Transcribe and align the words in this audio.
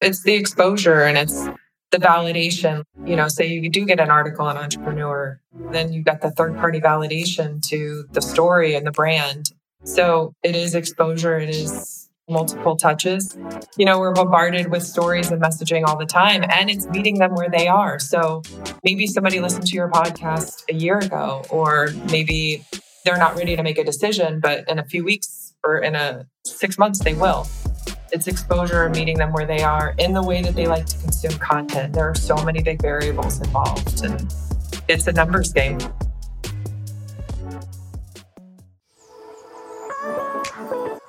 It's 0.00 0.22
the 0.22 0.34
exposure 0.34 1.02
and 1.02 1.16
it's 1.18 1.48
the 1.90 1.98
validation. 1.98 2.84
You 3.04 3.16
know, 3.16 3.28
say 3.28 3.46
you 3.46 3.70
do 3.70 3.84
get 3.84 4.00
an 4.00 4.10
article 4.10 4.46
on 4.46 4.56
entrepreneur, 4.56 5.40
then 5.70 5.92
you 5.92 6.02
got 6.02 6.20
the 6.20 6.30
third 6.30 6.56
party 6.56 6.80
validation 6.80 7.62
to 7.68 8.04
the 8.12 8.22
story 8.22 8.74
and 8.74 8.86
the 8.86 8.90
brand. 8.90 9.50
So 9.84 10.32
it 10.42 10.56
is 10.56 10.74
exposure. 10.74 11.38
It 11.38 11.50
is 11.50 12.08
multiple 12.28 12.76
touches. 12.76 13.38
You 13.76 13.84
know, 13.86 14.00
we're 14.00 14.12
bombarded 14.12 14.70
with 14.70 14.82
stories 14.82 15.30
and 15.30 15.40
messaging 15.40 15.86
all 15.86 15.96
the 15.96 16.06
time, 16.06 16.44
and 16.48 16.68
it's 16.68 16.86
meeting 16.88 17.18
them 17.18 17.34
where 17.34 17.48
they 17.48 17.68
are. 17.68 17.98
So 17.98 18.42
maybe 18.82 19.06
somebody 19.06 19.40
listened 19.40 19.66
to 19.66 19.74
your 19.74 19.88
podcast 19.88 20.62
a 20.68 20.74
year 20.74 20.98
ago, 20.98 21.44
or 21.50 21.90
maybe 22.10 22.64
they're 23.04 23.18
not 23.18 23.36
ready 23.36 23.54
to 23.54 23.62
make 23.62 23.78
a 23.78 23.84
decision, 23.84 24.40
but 24.40 24.68
in 24.68 24.78
a 24.78 24.84
few 24.84 25.04
weeks 25.04 25.54
or 25.64 25.78
in 25.78 25.94
a 25.94 26.26
six 26.44 26.78
months, 26.78 26.98
they 26.98 27.14
will. 27.14 27.46
It's 28.12 28.28
exposure, 28.28 28.88
meeting 28.90 29.18
them 29.18 29.32
where 29.32 29.46
they 29.46 29.62
are 29.62 29.92
in 29.98 30.12
the 30.12 30.22
way 30.22 30.40
that 30.40 30.54
they 30.54 30.68
like 30.68 30.86
to 30.86 30.96
consume 30.98 31.32
content. 31.40 31.92
There 31.92 32.08
are 32.08 32.14
so 32.14 32.36
many 32.44 32.62
big 32.62 32.80
variables 32.80 33.40
involved, 33.40 34.04
and 34.04 34.32
it's 34.86 35.08
a 35.08 35.12
numbers 35.12 35.52
game. 35.52 35.78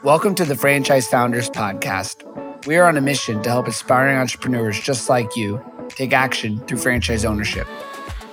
Welcome 0.04 0.34
to 0.35 0.45
the 0.45 0.55
Franchise 0.55 1.07
Founders 1.09 1.52
Podcast. 1.52 2.66
We 2.66 2.77
are 2.77 2.88
on 2.88 2.98
a 2.98 3.02
mission 3.02 3.43
to 3.43 3.49
help 3.49 3.68
aspiring 3.68 4.18
entrepreneurs 4.18 4.79
just 4.79 5.07
like 5.07 5.35
you 5.35 5.63
take 5.90 6.13
action 6.13 6.57
through 6.66 6.79
franchise 6.79 7.26
ownership, 7.26 7.68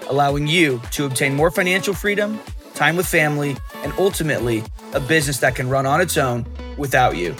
allowing 0.08 0.46
you 0.46 0.80
to 0.92 1.04
obtain 1.04 1.34
more 1.34 1.50
financial 1.50 1.92
freedom, 1.92 2.40
time 2.72 2.96
with 2.96 3.06
family, 3.06 3.58
and 3.82 3.92
ultimately 3.98 4.64
a 4.94 5.00
business 5.00 5.38
that 5.40 5.54
can 5.54 5.68
run 5.68 5.84
on 5.84 6.00
its 6.00 6.16
own 6.16 6.46
without 6.78 7.18
you. 7.18 7.36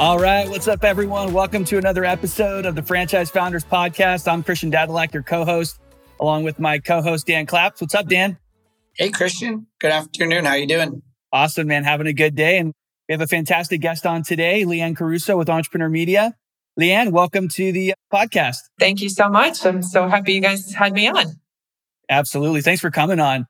All 0.00 0.18
right, 0.18 0.48
what's 0.48 0.66
up, 0.66 0.82
everyone? 0.82 1.34
Welcome 1.34 1.62
to 1.66 1.76
another 1.76 2.06
episode 2.06 2.64
of 2.64 2.74
the 2.74 2.82
Franchise 2.82 3.28
Founders 3.32 3.66
Podcast. 3.66 4.26
I'm 4.32 4.42
Christian 4.42 4.72
Dadulak, 4.72 5.12
your 5.12 5.22
co 5.22 5.44
host 5.44 5.78
along 6.18 6.44
with 6.44 6.58
my 6.58 6.78
co-host 6.78 7.26
Dan 7.26 7.44
Claps. 7.44 7.82
What's 7.82 7.94
up, 7.94 8.08
Dan? 8.08 8.38
Hey, 8.94 9.10
Christian. 9.10 9.66
Good 9.78 9.92
afternoon. 9.92 10.46
How 10.46 10.54
you 10.54 10.66
doing? 10.66 11.02
Awesome, 11.34 11.66
man. 11.66 11.84
Having 11.84 12.06
a 12.06 12.14
good 12.14 12.34
day. 12.34 12.56
And 12.56 12.72
we 13.10 13.12
have 13.12 13.20
a 13.20 13.26
fantastic 13.26 13.82
guest 13.82 14.06
on 14.06 14.22
today, 14.22 14.64
Liane 14.64 14.94
Caruso 14.94 15.36
with 15.36 15.50
Entrepreneur 15.50 15.90
Media. 15.90 16.34
Liane, 16.78 17.12
welcome 17.12 17.46
to 17.48 17.70
the 17.70 17.92
podcast. 18.10 18.56
Thank 18.78 19.02
you 19.02 19.10
so 19.10 19.28
much. 19.28 19.66
I'm 19.66 19.82
so 19.82 20.08
happy 20.08 20.32
you 20.32 20.40
guys 20.40 20.72
had 20.72 20.94
me 20.94 21.08
on. 21.08 21.26
Absolutely. 22.08 22.62
Thanks 22.62 22.80
for 22.80 22.90
coming 22.90 23.20
on. 23.20 23.44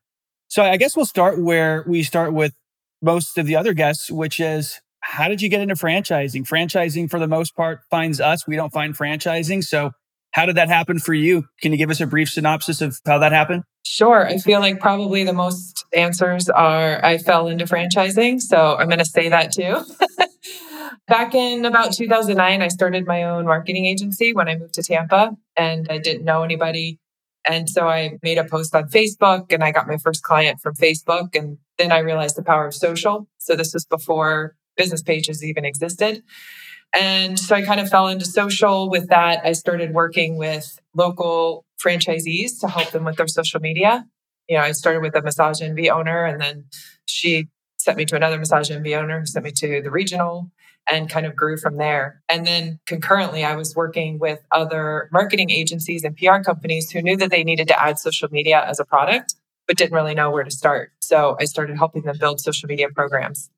So 0.49 0.65
I 0.65 0.79
guess 0.79 0.97
we'll 0.97 1.07
start 1.07 1.39
where 1.39 1.85
we 1.87 2.03
start 2.03 2.33
with 2.33 2.55
most 3.01 3.39
of 3.39 3.47
the 3.47 3.55
other 3.55 3.73
guests, 3.73 4.11
which 4.11 4.41
is 4.41 4.81
how 5.01 5.29
did 5.29 5.43
you 5.43 5.49
get 5.49 5.61
into 5.61 5.75
franchising? 5.75 6.47
Franchising, 6.47 7.11
for 7.11 7.19
the 7.19 7.29
most 7.29 7.57
part, 7.57 7.81
finds 7.91 8.21
us. 8.21 8.47
We 8.47 8.57
don't 8.57 8.73
find 8.73 8.97
franchising. 8.97 9.65
So 9.65 9.93
how 10.33 10.47
did 10.47 10.57
that 10.57 10.69
happen 10.69 10.99
for 10.99 11.15
you? 11.15 11.45
Can 11.61 11.73
you 11.73 11.79
give 11.79 11.91
us 11.91 12.01
a 12.01 12.07
brief 12.07 12.29
synopsis 12.29 12.81
of 12.81 12.99
how 13.05 13.19
that 13.19 13.33
happened? 13.33 13.65
Sure. 13.85 14.27
I 14.27 14.37
feel 14.39 14.61
like 14.61 14.79
probably 14.79 15.25
the 15.25 15.33
most 15.33 15.85
answers 15.93 16.49
are 16.49 17.05
I 17.05 17.19
fell 17.19 17.49
into 17.49 17.65
franchising. 17.65 18.41
So 18.41 18.77
I'm 18.77 18.89
going 18.89 18.99
to 18.99 19.05
say 19.05 19.29
that 19.29 19.53
too. 19.53 19.83
Back 21.09 21.35
in 21.35 21.65
about 21.65 21.93
2009, 21.93 22.63
I 22.63 22.69
started 22.69 23.07
my 23.07 23.25
own 23.25 23.45
marketing 23.45 23.87
agency 23.87 24.33
when 24.33 24.49
I 24.49 24.57
moved 24.57 24.75
to 24.75 24.83
Tampa 24.83 25.37
and 25.57 25.89
I 25.91 25.99
didn't 25.99 26.25
know 26.25 26.43
anybody. 26.43 26.99
And 27.49 27.69
so 27.69 27.89
I 27.89 28.19
made 28.23 28.39
a 28.39 28.45
post 28.45 28.75
on 28.75 28.91
Facebook 28.91 29.53
and 29.53 29.65
I 29.65 29.73
got 29.73 29.89
my 29.89 29.97
first 29.97 30.23
client 30.23 30.61
from 30.61 30.75
Facebook. 30.75 31.35
And 31.35 31.59
then 31.79 31.91
I 31.91 31.99
realized 31.99 32.37
the 32.37 32.45
power 32.45 32.67
of 32.67 32.75
social. 32.75 33.27
So 33.39 33.57
this 33.57 33.73
was 33.73 33.87
before 33.87 34.55
business 34.77 35.03
pages 35.03 35.45
even 35.45 35.65
existed. 35.65 36.23
And 36.95 37.39
so 37.39 37.55
I 37.55 37.63
kind 37.63 37.81
of 37.81 37.89
fell 37.89 38.09
into 38.09 38.25
social 38.25 38.91
with 38.91 39.09
that. 39.09 39.45
I 39.45 39.53
started 39.53 39.95
working 39.95 40.37
with 40.37 40.79
local 40.95 41.65
franchisees 41.83 42.61
to 42.61 42.69
help 42.69 42.91
them 42.91 43.05
with 43.05 43.17
their 43.17 43.29
social 43.29 43.61
media. 43.61 44.07
You 44.49 44.57
know, 44.57 44.65
I 44.65 44.73
started 44.73 45.01
with 45.01 45.15
a 45.15 45.23
massage 45.23 45.63
envy 45.63 45.89
owner 45.89 46.25
and 46.25 46.41
then 46.41 46.65
she 47.07 47.49
sent 47.79 47.97
me 47.97 48.05
to 48.07 48.17
another 48.17 48.39
massage 48.39 48.71
envy 48.71 48.95
owner 48.95 49.21
who 49.21 49.27
sent 49.27 49.45
me 49.45 49.53
to 49.53 49.81
the 49.83 49.91
regional 49.91 50.51
and 50.91 51.09
kind 51.09 51.27
of 51.27 51.37
grew 51.37 51.57
from 51.57 51.77
there. 51.77 52.23
And 52.29 52.47
then 52.47 52.81
concurrently, 52.87 53.45
I 53.45 53.55
was 53.55 53.77
working 53.77 54.19
with 54.19 54.41
other 54.51 55.09
marketing 55.13 55.51
agencies 55.51 56.03
and 56.05 56.17
PR 56.17 56.41
companies 56.45 56.91
who 56.91 57.03
knew 57.03 57.17
that 57.17 57.31
they 57.31 57.45
needed 57.45 57.69
to 57.69 57.81
add 57.81 57.99
social 57.99 58.29
media 58.31 58.65
as 58.67 58.81
a 58.81 58.85
product, 58.85 59.35
but 59.67 59.77
didn't 59.77 59.95
really 59.95 60.15
know 60.15 60.31
where 60.31 60.45
to 60.45 60.51
start. 60.51 60.91
So 61.01 61.37
I 61.39 61.45
started 61.45 61.77
helping 61.77 62.03
them 62.03 62.17
build 62.19 62.41
social 62.41 62.67
media 62.67 62.89
programs. 62.95 63.51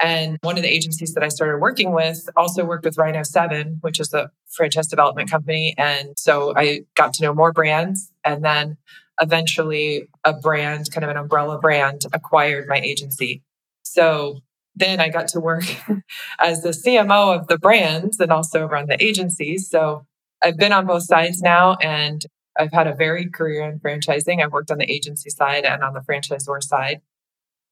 And 0.00 0.38
one 0.42 0.56
of 0.56 0.62
the 0.62 0.68
agencies 0.68 1.14
that 1.14 1.22
I 1.22 1.28
started 1.28 1.58
working 1.58 1.92
with 1.92 2.28
also 2.36 2.64
worked 2.64 2.84
with 2.84 2.98
Rhino 2.98 3.22
7, 3.22 3.78
which 3.80 3.98
is 3.98 4.12
a 4.12 4.30
franchise 4.48 4.88
development 4.88 5.30
company. 5.30 5.74
And 5.78 6.10
so 6.18 6.52
I 6.54 6.82
got 6.94 7.14
to 7.14 7.22
know 7.22 7.34
more 7.34 7.52
brands. 7.52 8.12
And 8.24 8.44
then 8.44 8.76
eventually, 9.20 10.08
a 10.24 10.34
brand, 10.34 10.90
kind 10.90 11.04
of 11.04 11.10
an 11.10 11.16
umbrella 11.16 11.58
brand, 11.58 12.02
acquired 12.12 12.68
my 12.68 12.78
agency. 12.78 13.42
So 13.82 14.40
then 14.74 15.00
I 15.00 15.08
got 15.08 15.28
to 15.28 15.40
work 15.40 15.64
as 16.38 16.62
the 16.62 16.70
CMO 16.70 17.38
of 17.38 17.46
the 17.48 17.58
brands 17.58 18.20
and 18.20 18.30
also 18.30 18.66
run 18.66 18.88
the 18.88 19.02
agencies. 19.02 19.70
So 19.70 20.04
I've 20.44 20.58
been 20.58 20.72
on 20.72 20.86
both 20.86 21.04
sides 21.04 21.40
now 21.40 21.76
and 21.76 22.22
I've 22.58 22.72
had 22.72 22.86
a 22.86 22.94
varied 22.94 23.32
career 23.32 23.68
in 23.68 23.80
franchising. 23.80 24.42
I've 24.42 24.52
worked 24.52 24.70
on 24.70 24.78
the 24.78 24.90
agency 24.90 25.30
side 25.30 25.64
and 25.64 25.82
on 25.82 25.94
the 25.94 26.00
franchisor 26.00 26.62
side 26.62 27.00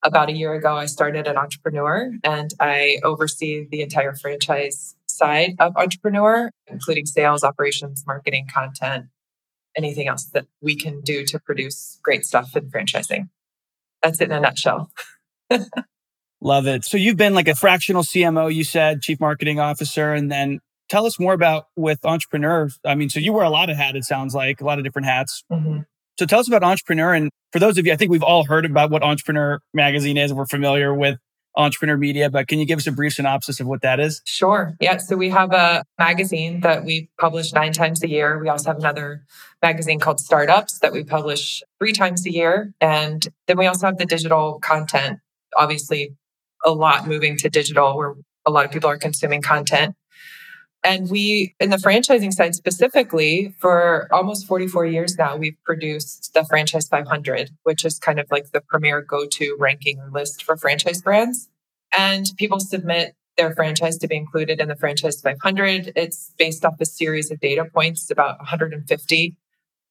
about 0.04 0.28
a 0.28 0.32
year 0.32 0.52
ago, 0.52 0.76
I 0.76 0.86
started 0.86 1.26
an 1.26 1.36
entrepreneur 1.36 2.12
and 2.22 2.52
I 2.60 2.98
oversee 3.02 3.66
the 3.70 3.80
entire 3.80 4.14
franchise 4.14 4.94
side 5.06 5.56
of 5.58 5.76
entrepreneur, 5.76 6.50
including 6.66 7.06
sales, 7.06 7.42
operations, 7.42 8.04
marketing, 8.06 8.46
content, 8.52 9.06
anything 9.76 10.06
else 10.06 10.26
that 10.26 10.46
we 10.60 10.76
can 10.76 11.00
do 11.00 11.24
to 11.24 11.38
produce 11.40 11.98
great 12.04 12.24
stuff 12.24 12.54
in 12.54 12.70
franchising. 12.70 13.28
That's 14.02 14.20
it 14.20 14.30
in 14.30 14.32
a 14.32 14.40
nutshell. 14.40 14.90
Love 16.40 16.66
it. 16.66 16.84
So 16.84 16.98
you've 16.98 17.16
been 17.16 17.34
like 17.34 17.48
a 17.48 17.54
fractional 17.54 18.02
CMO, 18.02 18.54
you 18.54 18.64
said, 18.64 19.00
chief 19.00 19.18
marketing 19.18 19.58
officer, 19.58 20.12
and 20.12 20.30
then 20.30 20.60
tell 20.90 21.06
us 21.06 21.18
more 21.18 21.32
about 21.32 21.68
with 21.74 22.04
entrepreneurs. 22.04 22.78
I 22.84 22.94
mean, 22.94 23.08
so 23.08 23.18
you 23.18 23.32
wear 23.32 23.44
a 23.44 23.50
lot 23.50 23.70
of 23.70 23.78
hats, 23.78 23.96
it 23.96 24.04
sounds 24.04 24.34
like 24.34 24.60
a 24.60 24.64
lot 24.64 24.78
of 24.78 24.84
different 24.84 25.06
hats. 25.06 25.42
Mm-hmm. 25.50 25.80
So 26.18 26.26
tell 26.26 26.40
us 26.40 26.48
about 26.48 26.62
Entrepreneur. 26.62 27.12
And 27.12 27.30
for 27.52 27.58
those 27.58 27.78
of 27.78 27.86
you, 27.86 27.92
I 27.92 27.96
think 27.96 28.10
we've 28.10 28.22
all 28.22 28.44
heard 28.44 28.64
about 28.64 28.90
what 28.90 29.02
Entrepreneur 29.02 29.60
Magazine 29.72 30.16
is. 30.16 30.32
We're 30.32 30.46
familiar 30.46 30.94
with 30.94 31.18
Entrepreneur 31.56 31.96
Media, 31.96 32.30
but 32.30 32.48
can 32.48 32.58
you 32.58 32.66
give 32.66 32.78
us 32.78 32.86
a 32.86 32.92
brief 32.92 33.14
synopsis 33.14 33.60
of 33.60 33.66
what 33.66 33.82
that 33.82 34.00
is? 34.00 34.22
Sure. 34.24 34.74
Yeah. 34.80 34.96
So 34.96 35.16
we 35.16 35.30
have 35.30 35.52
a 35.52 35.84
magazine 35.98 36.60
that 36.60 36.84
we 36.84 37.08
publish 37.18 37.52
nine 37.52 37.72
times 37.72 38.02
a 38.02 38.08
year. 38.08 38.38
We 38.38 38.48
also 38.48 38.70
have 38.70 38.78
another 38.78 39.24
magazine 39.62 40.00
called 40.00 40.20
Startups 40.20 40.80
that 40.80 40.92
we 40.92 41.04
publish 41.04 41.62
three 41.78 41.92
times 41.92 42.26
a 42.26 42.32
year. 42.32 42.72
And 42.80 43.26
then 43.46 43.56
we 43.56 43.66
also 43.66 43.86
have 43.86 43.98
the 43.98 44.06
digital 44.06 44.58
content, 44.60 45.20
obviously, 45.56 46.14
a 46.64 46.72
lot 46.72 47.06
moving 47.06 47.36
to 47.38 47.48
digital 47.48 47.96
where 47.96 48.14
a 48.46 48.50
lot 48.50 48.64
of 48.64 48.70
people 48.70 48.90
are 48.90 48.98
consuming 48.98 49.42
content. 49.42 49.94
And 50.84 51.08
we, 51.08 51.54
in 51.58 51.70
the 51.70 51.78
franchising 51.78 52.32
side 52.32 52.54
specifically, 52.54 53.54
for 53.58 54.06
almost 54.12 54.46
44 54.46 54.84
years 54.84 55.16
now, 55.16 55.34
we've 55.34 55.56
produced 55.64 56.32
the 56.34 56.44
Franchise 56.44 56.86
500, 56.88 57.50
which 57.62 57.86
is 57.86 57.98
kind 57.98 58.20
of 58.20 58.26
like 58.30 58.52
the 58.52 58.60
premier 58.60 59.00
go 59.00 59.26
to 59.26 59.56
ranking 59.58 59.98
list 60.12 60.44
for 60.44 60.58
franchise 60.58 61.00
brands. 61.00 61.48
And 61.96 62.26
people 62.36 62.60
submit 62.60 63.14
their 63.38 63.54
franchise 63.54 63.96
to 63.98 64.08
be 64.08 64.16
included 64.16 64.60
in 64.60 64.68
the 64.68 64.76
Franchise 64.76 65.22
500. 65.22 65.92
It's 65.96 66.32
based 66.38 66.66
off 66.66 66.74
a 66.80 66.86
series 66.86 67.30
of 67.30 67.40
data 67.40 67.64
points, 67.64 68.10
about 68.10 68.38
150 68.38 69.36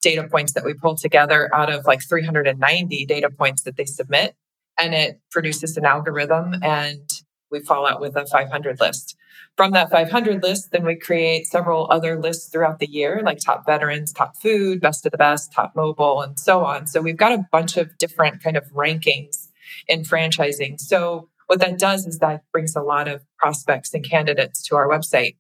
data 0.02 0.28
points 0.30 0.54
that 0.54 0.64
we 0.64 0.76
pull 0.76 0.96
together 0.96 1.50
out 1.56 1.72
of 1.72 1.86
like 1.86 2.02
390 2.08 3.06
data 3.08 3.30
points 3.32 3.64
that 3.64 3.78
they 3.78 3.86
submit. 3.86 4.36
And 4.80 4.94
it 4.94 5.20
produces 5.32 5.76
an 5.76 5.86
algorithm 5.86 6.56
and 6.62 7.10
we 7.50 7.62
fall 7.62 7.88
out 7.88 8.00
with 8.00 8.16
a 8.16 8.26
500 8.26 8.80
list. 8.80 9.16
From 9.56 9.72
that 9.72 9.92
500 9.92 10.42
list, 10.42 10.72
then 10.72 10.84
we 10.84 10.96
create 10.96 11.46
several 11.46 11.88
other 11.92 12.20
lists 12.20 12.50
throughout 12.50 12.80
the 12.80 12.90
year, 12.90 13.22
like 13.24 13.38
top 13.40 13.66
veterans, 13.68 14.12
top 14.12 14.36
food, 14.36 14.82
best 14.82 15.06
of 15.06 15.12
the 15.12 15.18
best, 15.18 15.52
top 15.54 15.76
mobile, 15.76 16.22
and 16.22 16.40
so 16.40 16.66
on. 16.66 16.88
So 16.88 17.02
we've 17.02 17.18
got 17.18 17.34
a 17.34 17.46
bunch 17.52 17.78
of 17.78 17.96
different 18.00 18.42
kind 18.42 18.58
of 18.58 18.64
rankings 18.74 19.50
in 19.88 20.02
franchising. 20.02 20.80
So 20.80 21.30
what 21.48 21.60
that 21.60 21.78
does 21.78 22.08
is 22.08 22.18
that 22.20 22.44
brings 22.52 22.76
a 22.76 22.82
lot 22.82 23.08
of 23.08 23.22
prospects 23.38 23.94
and 23.94 24.04
candidates 24.04 24.64
to 24.64 24.76
our 24.76 24.88
website 24.88 25.36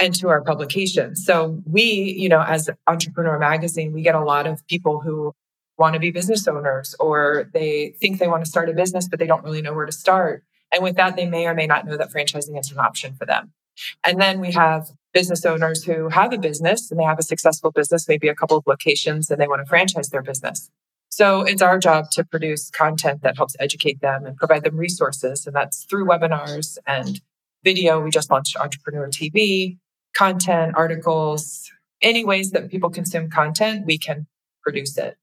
and 0.00 0.14
to 0.14 0.28
our 0.28 0.42
publication. 0.42 1.16
So 1.16 1.62
we, 1.64 1.82
you 1.82 2.28
know, 2.28 2.42
as 2.46 2.70
Entrepreneur 2.86 3.38
Magazine, 3.38 3.92
we 3.92 4.02
get 4.02 4.14
a 4.14 4.24
lot 4.24 4.46
of 4.46 4.66
people 4.68 5.00
who 5.00 5.34
want 5.78 5.94
to 5.94 6.00
be 6.00 6.10
business 6.10 6.46
owners 6.46 6.94
or 7.00 7.50
they 7.52 7.94
think 8.00 8.18
they 8.18 8.28
want 8.28 8.44
to 8.44 8.50
start 8.50 8.68
a 8.68 8.72
business, 8.72 9.08
but 9.08 9.18
they 9.18 9.26
don't 9.26 9.44
really 9.44 9.62
know 9.62 9.74
where 9.74 9.86
to 9.86 9.92
start. 9.92 10.44
And 10.76 10.82
with 10.82 10.96
that, 10.96 11.16
they 11.16 11.26
may 11.26 11.46
or 11.46 11.54
may 11.54 11.66
not 11.66 11.86
know 11.86 11.96
that 11.96 12.12
franchising 12.12 12.60
is 12.60 12.70
an 12.70 12.78
option 12.78 13.14
for 13.14 13.24
them. 13.24 13.52
And 14.04 14.20
then 14.20 14.40
we 14.40 14.52
have 14.52 14.90
business 15.14 15.46
owners 15.46 15.84
who 15.84 16.10
have 16.10 16.34
a 16.34 16.38
business 16.38 16.90
and 16.90 17.00
they 17.00 17.04
have 17.04 17.18
a 17.18 17.22
successful 17.22 17.70
business, 17.70 18.06
maybe 18.06 18.28
a 18.28 18.34
couple 18.34 18.58
of 18.58 18.64
locations, 18.66 19.30
and 19.30 19.40
they 19.40 19.48
want 19.48 19.62
to 19.62 19.66
franchise 19.66 20.10
their 20.10 20.22
business. 20.22 20.70
So 21.08 21.40
it's 21.40 21.62
our 21.62 21.78
job 21.78 22.10
to 22.12 22.24
produce 22.24 22.68
content 22.68 23.22
that 23.22 23.38
helps 23.38 23.56
educate 23.58 24.02
them 24.02 24.26
and 24.26 24.36
provide 24.36 24.64
them 24.64 24.76
resources. 24.76 25.46
And 25.46 25.56
that's 25.56 25.84
through 25.84 26.04
webinars 26.04 26.76
and 26.86 27.22
video. 27.64 27.98
We 28.02 28.10
just 28.10 28.30
launched 28.30 28.54
Entrepreneur 28.58 29.08
TV, 29.08 29.78
content, 30.14 30.74
articles, 30.76 31.70
any 32.02 32.22
ways 32.22 32.50
that 32.50 32.70
people 32.70 32.90
consume 32.90 33.30
content, 33.30 33.86
we 33.86 33.96
can 33.96 34.26
produce 34.62 34.98
it. 34.98 35.16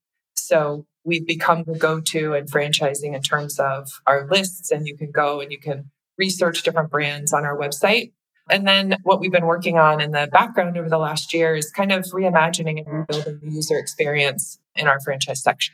So 0.53 0.85
we've 1.03 1.25
become 1.25 1.63
the 1.65 1.75
go 1.75 1.99
to 1.99 2.33
in 2.35 2.45
franchising 2.45 3.15
in 3.15 3.23
terms 3.23 3.59
of 3.59 3.89
our 4.05 4.27
lists, 4.29 4.69
and 4.69 4.85
you 4.85 4.95
can 4.95 5.09
go 5.09 5.41
and 5.41 5.51
you 5.51 5.57
can 5.57 5.89
research 6.19 6.61
different 6.61 6.91
brands 6.91 7.33
on 7.33 7.43
our 7.43 7.57
website. 7.57 8.11
And 8.51 8.67
then 8.67 8.97
what 9.01 9.19
we've 9.19 9.31
been 9.31 9.47
working 9.47 9.79
on 9.79 9.99
in 9.99 10.11
the 10.11 10.29
background 10.31 10.77
over 10.77 10.89
the 10.89 10.99
last 10.99 11.33
year 11.33 11.55
is 11.55 11.71
kind 11.71 11.91
of 11.91 12.03
reimagining 12.05 12.77
and 12.77 12.87
rebuilding 12.87 13.39
the 13.41 13.49
user 13.49 13.79
experience 13.79 14.59
in 14.75 14.87
our 14.87 14.99
franchise 14.99 15.41
section. 15.41 15.73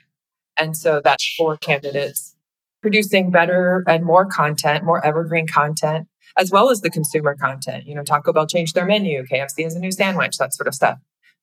And 0.55 0.77
so 0.77 1.01
that's 1.03 1.35
for 1.37 1.57
candidates 1.57 2.37
producing 2.81 3.31
better 3.31 3.83
and 3.85 4.05
more 4.05 4.25
content, 4.25 4.85
more 4.85 5.05
evergreen 5.05 5.45
content, 5.45 6.07
as 6.37 6.51
well 6.51 6.69
as 6.69 6.79
the 6.79 6.89
consumer 6.89 7.35
content. 7.35 7.85
You 7.85 7.95
know, 7.95 8.03
Taco 8.03 8.31
Bell 8.31 8.47
changed 8.47 8.75
their 8.75 8.85
menu, 8.85 9.25
KFC 9.25 9.65
has 9.65 9.75
a 9.75 9.79
new 9.79 9.91
sandwich, 9.91 10.37
that 10.37 10.53
sort 10.53 10.67
of 10.69 10.73
stuff. 10.73 10.99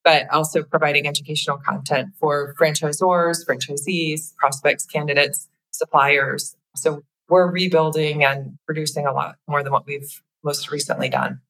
But 0.06 0.32
also 0.32 0.62
providing 0.62 1.08
educational 1.08 1.58
content 1.58 2.10
for 2.20 2.54
franchisors, 2.58 3.44
franchisees, 3.44 4.34
prospects, 4.36 4.86
candidates, 4.86 5.48
suppliers. 5.72 6.56
So 6.76 7.02
we're 7.28 7.50
rebuilding 7.50 8.24
and 8.24 8.56
producing 8.66 9.06
a 9.06 9.12
lot 9.12 9.34
more 9.48 9.64
than 9.64 9.72
what 9.72 9.84
we've 9.84 10.22
most 10.44 10.70
recently 10.70 11.08
done. 11.08 11.40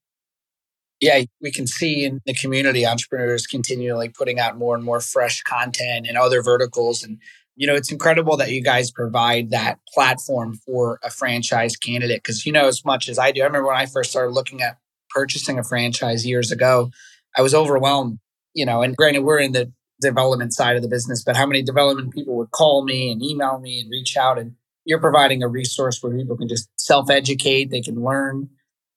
Yeah, 1.01 1.25
we 1.43 1.53
can 1.53 1.67
see 1.67 2.05
in 2.05 2.23
the 2.25 2.33
community 2.33 2.87
entrepreneurs 2.87 3.47
continually 3.47 4.09
putting 4.09 4.41
out 4.41 4.57
more 4.57 4.75
and 4.75 4.83
more 4.83 5.03
fresh 5.03 5.43
content 5.43 6.07
and 6.09 6.17
other 6.17 6.43
verticals. 6.43 7.03
And, 7.03 7.19
you 7.57 7.67
know, 7.67 7.75
it's 7.75 7.93
incredible 7.93 8.39
that 8.39 8.51
you 8.51 8.63
guys 8.63 8.91
provide 8.91 9.51
that 9.51 9.79
platform 9.93 10.55
for 10.65 10.99
a 11.03 11.11
franchise 11.11 11.77
candidate. 11.77 12.25
Cause, 12.25 12.47
you 12.47 12.53
know, 12.53 12.69
as 12.69 12.87
much 12.87 13.11
as 13.11 13.19
I 13.19 13.33
do, 13.33 13.43
I 13.43 13.45
remember 13.45 13.69
when 13.69 13.77
I 13.77 13.85
first 13.85 14.09
started 14.09 14.31
looking 14.33 14.63
at 14.63 14.79
purchasing 15.11 15.59
a 15.59 15.63
franchise 15.65 16.25
years 16.25 16.51
ago, 16.51 16.91
I 17.37 17.43
was 17.43 17.55
overwhelmed, 17.55 18.19
you 18.57 18.65
know, 18.65 18.83
and 18.83 18.97
granted, 18.97 19.21
we're 19.21 19.39
in 19.39 19.53
the 19.53 19.71
development 20.01 20.53
side 20.55 20.77
of 20.77 20.83
the 20.83 20.89
business, 20.89 21.23
but 21.23 21.37
how 21.37 21.47
many 21.47 21.63
development 21.63 22.13
people 22.13 22.37
would 22.37 22.51
call 22.51 22.85
me 22.85 23.13
and 23.13 23.23
email 23.23 23.61
me 23.61 23.81
and 23.81 23.91
reach 23.91 24.17
out 24.17 24.39
and 24.39 24.55
you're 24.85 25.01
providing 25.01 25.43
a 25.43 25.49
resource 25.49 26.03
where 26.03 26.17
people 26.17 26.37
can 26.37 26.49
just 26.49 26.69
self 26.77 27.11
educate, 27.11 27.71
they 27.71 27.83
can 27.83 28.03
learn. 28.03 28.49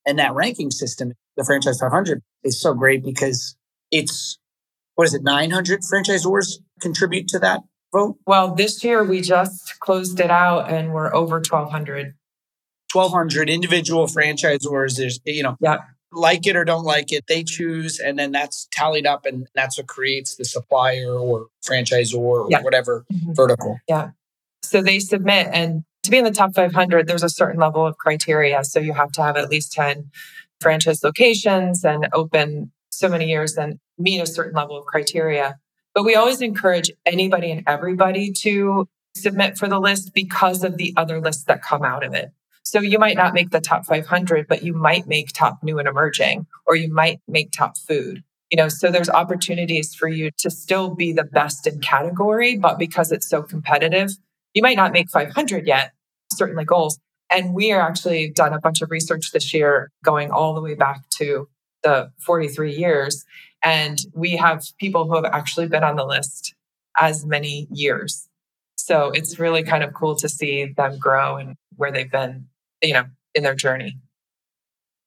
And 0.05 0.17
that 0.17 0.33
ranking 0.33 0.71
system, 0.71 1.13
the 1.35 1.43
Franchise 1.43 1.79
500, 1.79 2.21
is 2.43 2.59
so 2.59 2.73
great 2.73 3.03
because 3.03 3.57
it's, 3.91 4.39
what 4.95 5.07
is 5.07 5.13
it, 5.13 5.23
900 5.23 5.81
franchisors 5.81 6.59
contribute 6.79 7.27
to 7.29 7.39
that 7.39 7.61
vote? 7.91 8.17
Well, 8.25 8.55
this 8.55 8.83
year 8.83 9.03
we 9.03 9.19
just 9.21 9.79
closed 9.79 10.19
it 10.19 10.31
out 10.31 10.71
and 10.71 10.93
we're 10.93 11.13
over 11.13 11.35
1,200. 11.35 12.13
1,200 12.93 13.49
individual 13.49 14.07
franchisors. 14.07 14.95
There's, 14.97 15.19
you 15.25 15.43
know, 15.43 15.57
yeah. 15.59 15.79
Like 16.11 16.47
it 16.47 16.55
or 16.55 16.65
don't 16.65 16.83
like 16.83 17.11
it, 17.11 17.25
they 17.27 17.43
choose, 17.43 17.99
and 17.99 18.17
then 18.17 18.31
that's 18.31 18.67
tallied 18.75 19.05
up, 19.05 19.25
and 19.25 19.47
that's 19.53 19.77
what 19.77 19.87
creates 19.87 20.35
the 20.35 20.45
supplier 20.45 21.13
or 21.13 21.47
franchisor 21.63 22.17
or 22.17 22.47
yeah. 22.49 22.61
whatever 22.61 23.05
mm-hmm. 23.11 23.33
vertical. 23.33 23.79
Yeah. 23.87 24.11
So 24.63 24.81
they 24.81 24.99
submit, 24.99 25.47
and 25.51 25.83
to 26.03 26.11
be 26.11 26.17
in 26.17 26.23
the 26.23 26.31
top 26.31 26.55
500, 26.55 27.07
there's 27.07 27.23
a 27.23 27.29
certain 27.29 27.59
level 27.59 27.85
of 27.85 27.97
criteria. 27.97 28.63
So 28.63 28.79
you 28.79 28.93
have 28.93 29.11
to 29.13 29.21
have 29.21 29.37
at 29.37 29.49
least 29.49 29.73
10 29.73 30.09
franchise 30.59 31.03
locations 31.03 31.83
and 31.83 32.07
open 32.13 32.71
so 32.91 33.07
many 33.07 33.27
years 33.29 33.55
and 33.55 33.79
meet 33.97 34.19
a 34.19 34.25
certain 34.25 34.53
level 34.53 34.77
of 34.77 34.85
criteria. 34.85 35.57
But 35.93 36.05
we 36.05 36.15
always 36.15 36.41
encourage 36.41 36.91
anybody 37.05 37.51
and 37.51 37.63
everybody 37.67 38.31
to 38.39 38.87
submit 39.15 39.57
for 39.57 39.67
the 39.67 39.79
list 39.79 40.13
because 40.13 40.63
of 40.63 40.77
the 40.77 40.93
other 40.97 41.19
lists 41.19 41.43
that 41.45 41.61
come 41.61 41.83
out 41.83 42.05
of 42.05 42.13
it. 42.13 42.31
So 42.63 42.79
you 42.79 42.99
might 42.99 43.17
not 43.17 43.33
make 43.33 43.49
the 43.49 43.61
top 43.61 43.85
500, 43.85 44.47
but 44.47 44.63
you 44.63 44.73
might 44.73 45.07
make 45.07 45.31
top 45.33 45.63
new 45.63 45.79
and 45.79 45.87
emerging, 45.87 46.45
or 46.67 46.75
you 46.75 46.93
might 46.93 47.19
make 47.27 47.51
top 47.51 47.77
food. 47.77 48.23
You 48.51 48.57
know, 48.57 48.69
so 48.69 48.91
there's 48.91 49.09
opportunities 49.09 49.93
for 49.93 50.07
you 50.07 50.31
to 50.39 50.49
still 50.49 50.95
be 50.95 51.11
the 51.11 51.23
best 51.23 51.67
in 51.67 51.79
category, 51.79 52.57
but 52.57 52.79
because 52.79 53.11
it's 53.11 53.27
so 53.27 53.43
competitive, 53.43 54.11
you 54.53 54.61
might 54.61 54.77
not 54.77 54.91
make 54.91 55.09
500 55.09 55.67
yet, 55.67 55.91
certainly 56.31 56.65
goals. 56.65 56.99
And 57.29 57.53
we 57.53 57.71
are 57.71 57.81
actually 57.81 58.31
done 58.31 58.53
a 58.53 58.59
bunch 58.59 58.81
of 58.81 58.89
research 58.89 59.31
this 59.31 59.53
year 59.53 59.91
going 60.03 60.31
all 60.31 60.55
the 60.55 60.61
way 60.61 60.73
back 60.73 61.01
to 61.17 61.47
the 61.83 62.11
43 62.19 62.75
years. 62.75 63.23
And 63.63 63.99
we 64.13 64.35
have 64.37 64.63
people 64.79 65.07
who 65.07 65.15
have 65.15 65.25
actually 65.25 65.67
been 65.67 65.83
on 65.83 65.95
the 65.95 66.05
list 66.05 66.55
as 66.99 67.25
many 67.25 67.67
years. 67.71 68.28
So 68.89 69.11
it's 69.11 69.37
really 69.37 69.61
kind 69.61 69.83
of 69.83 69.93
cool 69.93 70.15
to 70.15 70.27
see 70.27 70.65
them 70.65 70.97
grow 70.97 71.35
and 71.35 71.55
where 71.75 71.91
they've 71.91 72.11
been, 72.11 72.47
you 72.81 72.93
know, 72.93 73.05
in 73.35 73.43
their 73.43 73.53
journey. 73.53 73.99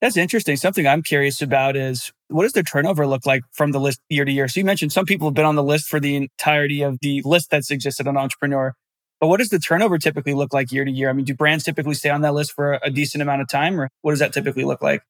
That's 0.00 0.16
interesting. 0.16 0.54
Something 0.54 0.86
I'm 0.86 1.02
curious 1.02 1.42
about 1.42 1.74
is 1.74 2.12
what 2.28 2.44
does 2.44 2.52
their 2.52 2.62
turnover 2.62 3.08
look 3.08 3.26
like 3.26 3.42
from 3.50 3.72
the 3.72 3.80
list 3.80 3.98
year 4.08 4.24
to 4.24 4.30
year? 4.30 4.46
So 4.46 4.60
you 4.60 4.64
mentioned 4.64 4.92
some 4.92 5.04
people 5.04 5.26
have 5.26 5.34
been 5.34 5.44
on 5.44 5.56
the 5.56 5.64
list 5.64 5.88
for 5.88 5.98
the 5.98 6.14
entirety 6.14 6.82
of 6.82 6.98
the 7.02 7.22
list 7.24 7.50
that's 7.50 7.72
existed 7.72 8.06
on 8.06 8.16
Entrepreneur. 8.16 8.72
But 9.20 9.26
what 9.26 9.38
does 9.38 9.48
the 9.48 9.58
turnover 9.58 9.98
typically 9.98 10.34
look 10.34 10.52
like 10.52 10.70
year 10.70 10.84
to 10.84 10.90
year? 10.90 11.10
I 11.10 11.12
mean, 11.12 11.24
do 11.24 11.34
brands 11.34 11.64
typically 11.64 11.94
stay 11.94 12.10
on 12.10 12.20
that 12.20 12.34
list 12.34 12.52
for 12.52 12.78
a 12.84 12.90
decent 12.90 13.20
amount 13.20 13.42
of 13.42 13.48
time, 13.48 13.80
or 13.80 13.88
what 14.02 14.12
does 14.12 14.20
that 14.20 14.32
typically 14.32 14.64
look 14.64 14.80
like? 14.80 15.02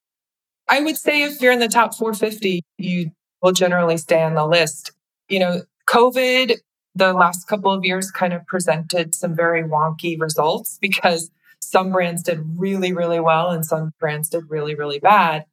I 0.70 0.80
would 0.80 0.96
say 0.96 1.24
if 1.24 1.42
you're 1.42 1.52
in 1.52 1.58
the 1.58 1.68
top 1.68 1.94
450, 1.94 2.62
you 2.78 3.10
will 3.42 3.52
generally 3.52 3.98
stay 3.98 4.22
on 4.22 4.32
the 4.32 4.46
list. 4.46 4.92
You 5.28 5.40
know, 5.40 5.62
COVID, 5.90 6.56
the 6.94 7.12
last 7.12 7.46
couple 7.46 7.72
of 7.72 7.84
years 7.84 8.10
kind 8.10 8.32
of 8.32 8.46
presented 8.46 9.14
some 9.14 9.34
very 9.34 9.62
wonky 9.62 10.20
results 10.20 10.78
because 10.80 11.30
some 11.60 11.92
brands 11.92 12.22
did 12.22 12.40
really, 12.56 12.92
really 12.92 13.20
well 13.20 13.50
and 13.50 13.64
some 13.64 13.92
brands 13.98 14.28
did 14.28 14.44
really, 14.48 14.74
really 14.74 14.98
bad. 14.98 15.46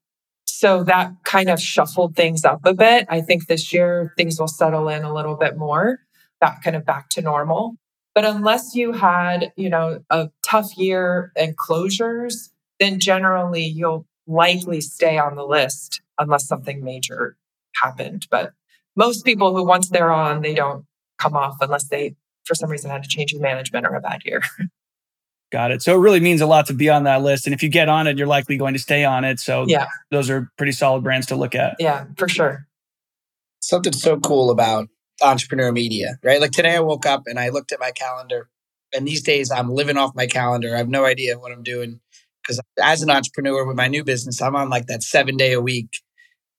So 0.46 0.84
that 0.84 1.14
kind 1.24 1.50
of 1.50 1.62
shuffled 1.62 2.16
things 2.16 2.44
up 2.44 2.60
a 2.66 2.74
bit. 2.74 3.06
I 3.10 3.22
think 3.22 3.48
this 3.48 3.72
year 3.72 4.14
things 4.18 4.40
will 4.40 4.48
settle 4.48 4.90
in 4.90 5.04
a 5.04 5.14
little 5.14 5.38
bit 5.38 5.58
more, 5.58 6.00
back 6.42 6.64
kind 6.64 6.76
of 6.76 6.86
back 6.86 7.10
to 7.12 7.22
normal. 7.22 7.76
But 8.14 8.26
unless 8.26 8.76
you 8.76 8.92
had, 8.92 9.54
you 9.56 9.70
know, 9.70 10.04
a 10.10 10.30
tough 10.44 10.76
year 10.78 11.32
and 11.38 11.58
closures, 11.58 12.50
then 12.80 13.00
generally 13.00 13.64
you'll 13.64 14.06
likely 14.28 14.82
stay 14.82 15.18
on 15.18 15.36
the 15.36 15.46
list 15.46 16.02
unless 16.18 16.48
something 16.48 16.84
major 16.84 17.38
happened. 17.82 18.28
But 18.30 18.52
most 18.96 19.24
people 19.24 19.56
who 19.56 19.66
once 19.66 19.90
they're 19.90 20.12
on, 20.12 20.42
they 20.42 20.56
don't 20.56 20.86
come 21.20 21.36
off 21.36 21.58
unless 21.62 21.88
they, 21.88 22.16
for 22.46 22.56
some 22.56 22.70
reason, 22.70 22.90
had 22.90 23.04
to 23.04 23.10
change 23.10 23.34
in 23.34 23.42
management 23.42 23.86
or 23.86 23.96
a 23.96 24.02
bad 24.02 24.22
year. 24.26 24.42
Got 25.52 25.72
it. 25.72 25.82
So 25.82 25.96
it 25.96 26.00
really 26.00 26.20
means 26.20 26.42
a 26.42 26.46
lot 26.46 26.68
to 26.68 26.74
be 26.74 26.90
on 26.90 27.06
that 27.06 27.24
list. 27.24 27.48
And 27.48 27.56
if 27.56 27.64
you 27.64 27.70
get 27.70 27.90
on 27.90 28.06
it, 28.06 28.18
you're 28.18 28.28
likely 28.28 28.56
going 28.56 28.74
to 28.74 28.80
stay 28.80 29.04
on 29.04 29.24
it. 29.24 29.40
So 29.40 29.66
yeah, 29.68 29.88
those 30.12 30.30
are 30.30 30.52
pretty 30.58 30.74
solid 30.74 31.04
brands 31.04 31.26
to 31.28 31.36
look 31.36 31.56
at. 31.56 31.76
Yeah, 31.80 32.06
for 32.18 32.28
sure. 32.28 32.68
Something 33.60 33.94
so 33.94 34.20
cool 34.20 34.52
about 34.52 34.90
entrepreneur 35.24 35.72
media, 35.72 36.20
right? 36.24 36.40
Like 36.40 36.52
today 36.52 36.76
I 36.76 36.80
woke 36.82 37.08
up 37.08 37.24
and 37.26 37.40
I 37.40 37.50
looked 37.50 37.72
at 37.72 37.80
my 37.80 37.92
calendar 37.92 38.48
and 38.94 39.08
these 39.08 39.24
days 39.24 39.52
I'm 39.52 39.72
living 39.72 39.98
off 39.98 40.16
my 40.16 40.28
calendar. 40.28 40.76
I 40.76 40.78
have 40.78 40.88
no 40.88 41.06
idea 41.06 41.40
what 41.40 41.52
I'm 41.52 41.64
doing 41.64 42.00
because 42.44 42.62
as 42.82 43.02
an 43.02 43.10
entrepreneur 43.10 43.66
with 43.66 43.76
my 43.76 43.88
new 43.88 44.04
business, 44.04 44.42
I'm 44.42 44.56
on 44.56 44.70
like 44.70 44.86
that 44.86 45.02
seven 45.02 45.36
day 45.36 45.54
a 45.54 45.62
week 45.62 46.00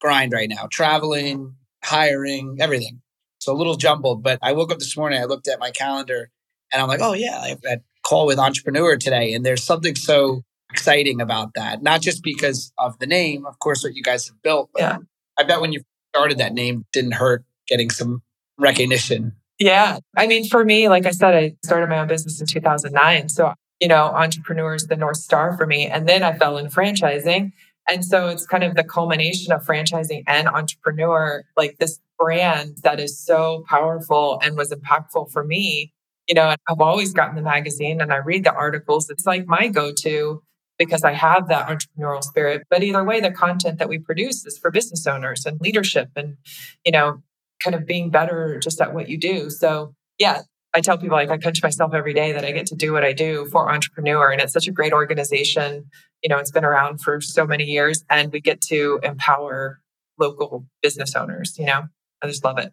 grind 0.01 0.33
right 0.33 0.49
now, 0.49 0.67
traveling, 0.71 1.55
hiring, 1.85 2.57
everything. 2.61 3.03
So 3.41 3.53
a 3.53 3.57
little 3.57 3.77
jumbled, 3.77 4.23
but 4.23 4.39
I 4.43 4.53
woke 4.53 4.71
up 4.71 4.79
this 4.79 4.97
morning, 4.97 5.21
I 5.21 5.25
looked 5.25 5.49
at 5.49 5.59
my 5.59 5.71
calendar 5.71 6.31
and 6.73 6.81
I'm 6.81 6.89
like, 6.89 7.01
oh 7.03 7.15
yeah, 7.15 7.41
I 7.41 7.49
have 7.49 7.63
that 7.63 7.83
call 8.03 8.27
with 8.27 8.39
entrepreneur 8.39 8.97
today. 8.97 9.33
And 9.33 9.45
there's 9.45 9.65
something 9.65 9.95
so 9.95 10.43
exciting 10.71 11.21
about 11.21 11.55
that. 11.55 11.83
Not 11.83 12.03
just 12.03 12.23
because 12.23 12.73
of 12.79 12.99
the 12.99 13.07
name, 13.07 13.47
of 13.47 13.59
course, 13.59 13.83
what 13.83 13.95
you 13.95 14.03
guys 14.03 14.29
have 14.29 14.41
built, 14.43 14.71
but 14.73 14.83
yeah. 14.83 14.99
I 15.39 15.43
bet 15.45 15.61
when 15.61 15.73
you 15.73 15.83
started 16.15 16.39
that 16.39 16.53
name 16.53 16.85
didn't 16.93 17.13
hurt 17.13 17.45
getting 17.67 17.91
some 17.91 18.23
recognition. 18.59 19.37
Yeah. 19.59 19.99
I 20.17 20.27
mean, 20.27 20.49
for 20.49 20.65
me, 20.65 20.89
like 20.89 21.07
I 21.07 21.11
said, 21.11 21.35
I 21.35 21.55
started 21.65 21.89
my 21.89 21.99
own 21.99 22.09
business 22.09 22.41
in 22.41 22.47
2009. 22.47 23.29
So, 23.29 23.55
you 23.81 23.89
know, 23.89 24.05
entrepreneur 24.05 24.75
is 24.75 24.87
the 24.87 24.97
North 24.97 25.19
Star 25.19 25.57
for 25.57 25.67
me. 25.67 25.87
And 25.87 26.09
then 26.09 26.23
I 26.23 26.37
fell 26.37 26.59
in 26.59 26.67
franchising. 26.67 27.53
And 27.89 28.05
so 28.05 28.29
it's 28.29 28.47
kind 28.47 28.63
of 28.63 28.75
the 28.77 28.85
culmination 28.85 29.53
of 29.53 29.65
franchising 29.65 30.23
and 30.27 30.49
entrepreneur, 30.49 31.45
like 31.57 31.79
this 31.79 31.99
brand 32.19 32.79
that 32.83 33.01
is 33.01 33.19
so 33.19 33.65
powerful 33.69 34.39
and 34.43 34.57
was 34.57 34.73
impactful 34.73 35.33
for 35.33 35.45
me. 35.45 35.93
You 36.29 36.35
know, 36.35 36.55
I've 36.69 36.81
always 36.81 37.13
gotten 37.13 37.35
the 37.35 37.43
magazine 37.43 38.01
and 38.01 38.13
I 38.13 38.17
read 38.17 38.45
the 38.45 38.53
articles. 38.53 39.11
It's 39.11 39.27
like 39.27 39.47
my 39.47 39.69
go 39.69 39.93
to 39.93 40.43
because 40.79 41.05
I 41.05 41.13
have 41.13 41.49
that 41.49 41.69
entrepreneurial 41.69 42.23
spirit. 42.23 42.63
But 42.71 42.83
either 42.83 43.05
way, 43.05 43.21
the 43.21 43.31
content 43.31 43.79
that 43.79 43.89
we 43.89 43.99
produce 43.99 44.47
is 44.47 44.57
for 44.57 44.71
business 44.71 45.07
owners 45.07 45.45
and 45.45 45.61
leadership 45.61 46.09
and, 46.17 46.37
you 46.85 46.93
know, 46.93 47.23
kind 47.63 47.75
of 47.75 47.87
being 47.87 48.11
better 48.11 48.59
just 48.59 48.81
at 48.81 48.95
what 48.95 49.09
you 49.09 49.19
do. 49.19 49.51
So, 49.51 49.95
yeah, 50.19 50.43
I 50.75 50.81
tell 50.81 50.99
people 50.99 51.17
like 51.17 51.31
I 51.31 51.37
pinch 51.37 51.63
myself 51.63 51.95
every 51.95 52.15
day 52.15 52.33
that 52.33 52.45
I 52.45 52.53
get 52.53 52.67
to 52.67 52.77
do 52.77 52.93
what 52.93 53.05
I 53.05 53.13
do 53.13 53.47
for 53.47 53.71
Entrepreneur. 53.73 54.31
And 54.31 54.41
it's 54.41 54.53
such 54.53 54.69
a 54.69 54.73
great 54.73 54.93
organization. 54.93 55.91
You 56.23 56.29
know, 56.29 56.39
it's 56.39 56.51
been 56.51 56.65
around 56.65 57.01
for 57.01 57.21
so 57.21 57.47
many 57.47 57.65
years 57.65 58.05
and 58.09 58.31
we 58.31 58.41
get 58.41 58.61
to 58.63 59.01
empower 59.03 59.81
local 60.19 60.67
business 60.83 61.17
owners, 61.17 61.57
you 61.59 61.67
know, 61.67 61.89
I 62.23 62.27
just 62.27 62.45
love 62.45 62.59
it. 62.59 62.73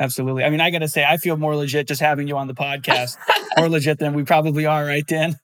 Absolutely. 0.00 0.44
I 0.44 0.50
mean, 0.50 0.60
I 0.60 0.70
got 0.70 0.78
to 0.78 0.88
say, 0.88 1.04
I 1.04 1.16
feel 1.16 1.36
more 1.36 1.54
legit 1.56 1.88
just 1.88 2.00
having 2.00 2.28
you 2.28 2.36
on 2.36 2.46
the 2.46 2.54
podcast, 2.54 3.16
more 3.56 3.68
legit 3.68 3.98
than 3.98 4.14
we 4.14 4.24
probably 4.24 4.64
are, 4.64 4.84
right, 4.84 5.06
Dan? 5.06 5.38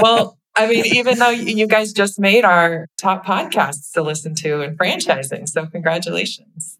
well, 0.00 0.38
I 0.56 0.66
mean, 0.66 0.86
even 0.86 1.18
though 1.18 1.30
you 1.30 1.66
guys 1.68 1.92
just 1.92 2.18
made 2.18 2.44
our 2.44 2.88
top 2.96 3.24
podcasts 3.24 3.92
to 3.92 4.02
listen 4.02 4.34
to 4.36 4.62
in 4.62 4.76
franchising. 4.76 5.48
So, 5.48 5.66
congratulations. 5.66 6.78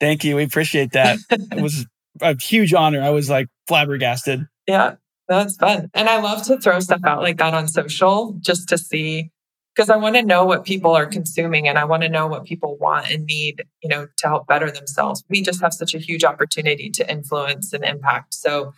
Thank 0.00 0.24
you. 0.24 0.36
We 0.36 0.44
appreciate 0.44 0.92
that. 0.92 1.18
it 1.30 1.62
was 1.62 1.86
a 2.20 2.36
huge 2.40 2.74
honor. 2.74 3.02
I 3.02 3.10
was 3.10 3.30
like 3.30 3.48
flabbergasted. 3.68 4.46
Yeah, 4.66 4.96
that's 5.28 5.56
fun. 5.56 5.90
And 5.94 6.08
I 6.08 6.20
love 6.20 6.44
to 6.44 6.58
throw 6.58 6.80
stuff 6.80 7.00
out 7.04 7.22
like 7.22 7.38
that 7.38 7.54
on 7.54 7.68
social 7.68 8.36
just 8.40 8.68
to 8.68 8.78
see 8.78 9.30
because 9.74 9.90
I 9.90 9.96
want 9.96 10.16
to 10.16 10.22
know 10.22 10.44
what 10.44 10.64
people 10.64 10.92
are 10.92 11.04
consuming 11.04 11.68
and 11.68 11.78
I 11.78 11.84
want 11.84 12.02
to 12.02 12.08
know 12.08 12.26
what 12.26 12.44
people 12.44 12.78
want 12.78 13.10
and 13.10 13.26
need, 13.26 13.64
you 13.82 13.90
know, 13.90 14.08
to 14.16 14.26
help 14.26 14.46
better 14.46 14.70
themselves. 14.70 15.22
We 15.28 15.42
just 15.42 15.60
have 15.60 15.74
such 15.74 15.94
a 15.94 15.98
huge 15.98 16.24
opportunity 16.24 16.88
to 16.90 17.10
influence 17.10 17.74
and 17.74 17.84
impact. 17.84 18.34
So, 18.34 18.72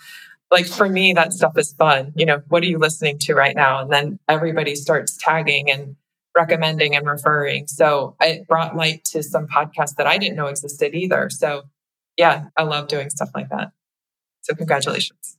like 0.51 0.67
for 0.67 0.89
me, 0.89 1.13
that 1.13 1.33
stuff 1.35 1.57
is 1.57 1.75
fun. 1.75 2.13
You 2.17 2.27
know, 2.27 2.43
what 2.49 2.63
are 2.63 2.67
you 2.67 2.79
listening 2.79 3.19
to 3.21 3.35
right 3.35 3.55
now? 3.55 3.83
And 3.83 3.93
then 3.93 4.19
everybody 4.29 4.75
starts 4.75 5.17
tagging 5.17 5.71
and 5.71 5.95
recommending 6.39 6.97
and 6.97 7.07
referring. 7.07 7.67
So 7.67 8.17
it 8.21 8.47
brought 8.49 8.77
light 8.77 9.05
to 9.07 9.23
some 9.23 9.47
podcasts 9.47 9.97
that 9.97 10.07
I 10.07 10.19
didn't 10.19 10.37
know 10.37 10.47
existed 10.47 10.95
either. 10.95 11.29
So 11.31 11.65
yeah, 12.19 12.47
I 12.57 12.65
love 12.65 12.89
doing 12.89 13.09
stuff 13.09 13.31
like 13.35 13.49
that. 13.49 13.71
So 14.43 14.55
congratulations. 14.55 15.39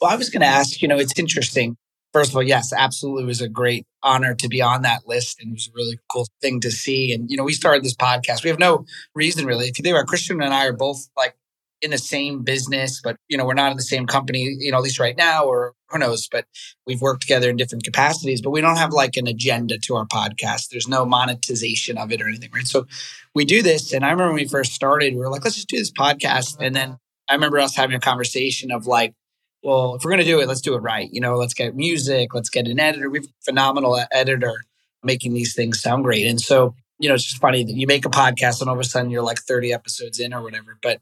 Well, 0.00 0.10
I 0.10 0.16
was 0.16 0.28
going 0.28 0.40
to 0.40 0.46
ask, 0.46 0.82
you 0.82 0.88
know, 0.88 0.98
it's 0.98 1.18
interesting. 1.18 1.76
First 2.12 2.30
of 2.30 2.36
all, 2.36 2.42
yes, 2.42 2.72
absolutely. 2.72 3.22
It 3.22 3.26
was 3.26 3.40
a 3.40 3.48
great 3.48 3.86
honor 4.02 4.34
to 4.34 4.48
be 4.48 4.60
on 4.60 4.82
that 4.82 5.06
list. 5.06 5.40
And 5.40 5.50
it 5.50 5.54
was 5.54 5.68
a 5.68 5.76
really 5.76 5.98
cool 6.10 6.26
thing 6.42 6.58
to 6.60 6.70
see. 6.70 7.14
And, 7.14 7.30
you 7.30 7.36
know, 7.36 7.44
we 7.44 7.52
started 7.52 7.84
this 7.84 7.94
podcast. 7.94 8.42
We 8.42 8.50
have 8.50 8.58
no 8.58 8.84
reason 9.14 9.46
really. 9.46 9.68
If 9.68 9.78
you 9.78 9.84
think 9.84 9.94
about 9.94 10.08
Christian 10.08 10.42
and 10.42 10.52
I 10.52 10.66
are 10.66 10.72
both 10.72 11.08
like 11.16 11.36
in 11.82 11.90
the 11.90 11.98
same 11.98 12.42
business, 12.42 13.00
but, 13.02 13.16
you 13.28 13.38
know, 13.38 13.44
we're 13.44 13.54
not 13.54 13.70
in 13.70 13.76
the 13.76 13.82
same 13.82 14.06
company, 14.06 14.56
you 14.58 14.70
know, 14.70 14.78
at 14.78 14.82
least 14.82 14.98
right 14.98 15.16
now, 15.16 15.44
or 15.44 15.74
who 15.88 15.98
knows, 15.98 16.28
but 16.30 16.44
we've 16.86 17.00
worked 17.00 17.22
together 17.22 17.48
in 17.48 17.56
different 17.56 17.84
capacities, 17.84 18.40
but 18.42 18.50
we 18.50 18.60
don't 18.60 18.76
have 18.76 18.92
like 18.92 19.16
an 19.16 19.26
agenda 19.26 19.78
to 19.78 19.96
our 19.96 20.06
podcast. 20.06 20.68
There's 20.70 20.88
no 20.88 21.04
monetization 21.04 21.98
of 21.98 22.12
it 22.12 22.20
or 22.20 22.28
anything, 22.28 22.50
right? 22.54 22.66
So 22.66 22.86
we 23.34 23.44
do 23.44 23.62
this. 23.62 23.92
And 23.92 24.04
I 24.04 24.10
remember 24.10 24.32
when 24.32 24.42
we 24.42 24.48
first 24.48 24.72
started, 24.72 25.14
we 25.14 25.20
were 25.20 25.30
like, 25.30 25.44
let's 25.44 25.56
just 25.56 25.68
do 25.68 25.78
this 25.78 25.92
podcast. 25.92 26.56
And 26.60 26.74
then 26.74 26.98
I 27.28 27.34
remember 27.34 27.58
us 27.58 27.76
having 27.76 27.96
a 27.96 28.00
conversation 28.00 28.70
of 28.70 28.86
like, 28.86 29.14
well, 29.62 29.94
if 29.94 30.04
we're 30.04 30.10
going 30.10 30.24
to 30.24 30.30
do 30.30 30.40
it, 30.40 30.48
let's 30.48 30.62
do 30.62 30.74
it 30.74 30.78
right. 30.78 31.08
You 31.12 31.20
know, 31.20 31.36
let's 31.36 31.54
get 31.54 31.76
music, 31.76 32.34
let's 32.34 32.50
get 32.50 32.66
an 32.66 32.80
editor. 32.80 33.10
We 33.10 33.18
have 33.18 33.26
a 33.26 33.44
phenomenal 33.44 34.00
editor 34.10 34.64
making 35.02 35.34
these 35.34 35.54
things 35.54 35.80
sound 35.80 36.04
great. 36.04 36.26
And 36.26 36.40
so, 36.40 36.74
you 36.98 37.08
know, 37.08 37.14
it's 37.14 37.24
just 37.24 37.40
funny 37.40 37.64
that 37.64 37.72
you 37.72 37.86
make 37.86 38.04
a 38.04 38.10
podcast 38.10 38.60
and 38.60 38.68
all 38.68 38.74
of 38.74 38.80
a 38.80 38.84
sudden 38.84 39.10
you're 39.10 39.22
like 39.22 39.38
30 39.38 39.72
episodes 39.72 40.20
in 40.20 40.34
or 40.34 40.42
whatever. 40.42 40.78
But 40.82 41.00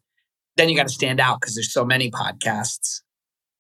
then 0.59 0.69
you 0.69 0.77
got 0.77 0.89
to 0.89 0.93
stand 0.93 1.21
out 1.21 1.41
because 1.41 1.55
there's 1.55 1.73
so 1.73 1.85
many 1.85 2.11
podcasts. 2.11 3.01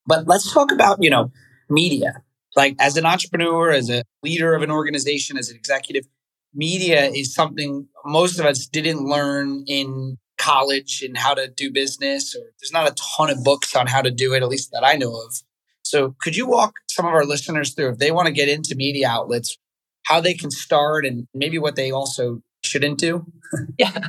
But 0.06 0.26
let's 0.26 0.52
talk 0.52 0.72
about, 0.72 1.02
you 1.02 1.10
know, 1.10 1.30
media. 1.70 2.22
Like 2.56 2.74
as 2.80 2.96
an 2.96 3.06
entrepreneur, 3.06 3.70
as 3.70 3.88
a 3.88 4.02
leader 4.22 4.54
of 4.54 4.62
an 4.62 4.70
organization, 4.70 5.38
as 5.38 5.50
an 5.50 5.56
executive, 5.56 6.06
media 6.54 7.06
is 7.06 7.34
something 7.34 7.86
most 8.04 8.38
of 8.38 8.46
us 8.46 8.66
didn't 8.66 9.04
learn 9.04 9.64
in 9.66 10.18
college 10.38 11.02
and 11.02 11.16
how 11.16 11.34
to 11.34 11.48
do 11.48 11.70
business, 11.70 12.34
or 12.34 12.42
there's 12.60 12.72
not 12.72 12.90
a 12.90 12.94
ton 12.94 13.30
of 13.30 13.44
books 13.44 13.76
on 13.76 13.86
how 13.86 14.00
to 14.00 14.10
do 14.10 14.32
it, 14.34 14.42
at 14.42 14.48
least 14.48 14.70
that 14.72 14.84
I 14.84 14.94
know 14.94 15.14
of. 15.14 15.42
So, 15.82 16.14
could 16.20 16.36
you 16.36 16.46
walk 16.46 16.74
some 16.88 17.06
of 17.06 17.12
our 17.12 17.24
listeners 17.24 17.74
through 17.74 17.90
if 17.90 17.98
they 17.98 18.10
want 18.10 18.26
to 18.26 18.32
get 18.32 18.48
into 18.48 18.74
media 18.74 19.08
outlets, 19.08 19.56
how 20.04 20.20
they 20.20 20.34
can 20.34 20.50
start 20.50 21.04
and 21.04 21.26
maybe 21.34 21.58
what 21.58 21.76
they 21.76 21.90
also 21.90 22.40
shouldn't 22.62 22.98
do? 22.98 23.24
yeah, 23.78 24.08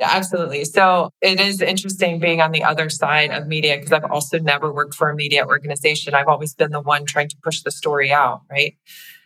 absolutely. 0.00 0.64
So, 0.64 1.10
it 1.20 1.40
is 1.40 1.60
interesting 1.60 2.20
being 2.20 2.40
on 2.40 2.52
the 2.52 2.62
other 2.62 2.90
side 2.90 3.30
of 3.30 3.46
media 3.46 3.76
because 3.76 3.92
I've 3.92 4.10
also 4.10 4.38
never 4.38 4.72
worked 4.72 4.94
for 4.94 5.10
a 5.10 5.14
media 5.14 5.46
organization. 5.46 6.14
I've 6.14 6.28
always 6.28 6.54
been 6.54 6.70
the 6.70 6.80
one 6.80 7.04
trying 7.04 7.28
to 7.28 7.36
push 7.42 7.62
the 7.62 7.70
story 7.70 8.12
out, 8.12 8.42
right? 8.50 8.76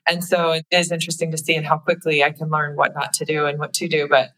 And 0.07 0.25
so 0.25 0.53
it 0.53 0.67
is 0.71 0.91
interesting 0.91 1.31
to 1.31 1.39
see 1.39 1.55
and 1.55 1.67
how 1.67 1.79
quickly 1.79 2.25
I 2.25 2.31
can 2.31 2.51
learn 2.51 2.77
what 2.77 2.95
not 2.95 3.13
to 3.15 3.25
do 3.25 3.47
and 3.47 3.59
what 3.59 3.73
to 3.75 3.89
do. 3.89 4.09
But 4.09 4.31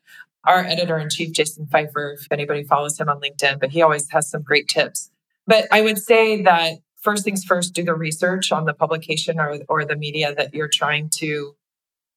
our 0.44 0.64
editor 0.64 0.98
in 0.98 1.08
chief, 1.08 1.32
Jason 1.32 1.66
Feifer, 1.66 2.14
if 2.14 2.26
anybody 2.30 2.64
follows 2.64 2.98
him 2.98 3.08
on 3.08 3.20
LinkedIn, 3.20 3.60
but 3.60 3.70
he 3.70 3.82
always 3.82 4.10
has 4.10 4.28
some 4.28 4.42
great 4.42 4.68
tips. 4.68 5.10
But 5.46 5.66
I 5.72 5.80
would 5.80 5.98
say 5.98 6.42
that 6.42 6.74
first 7.00 7.24
things 7.24 7.44
first, 7.44 7.74
do 7.74 7.84
the 7.84 7.94
research 7.94 8.52
on 8.52 8.64
the 8.64 8.74
publication 8.74 9.38
or, 9.38 9.58
or 9.68 9.84
the 9.84 9.96
media 9.96 10.34
that 10.34 10.54
you're 10.54 10.70
trying 10.72 11.10
to 11.16 11.54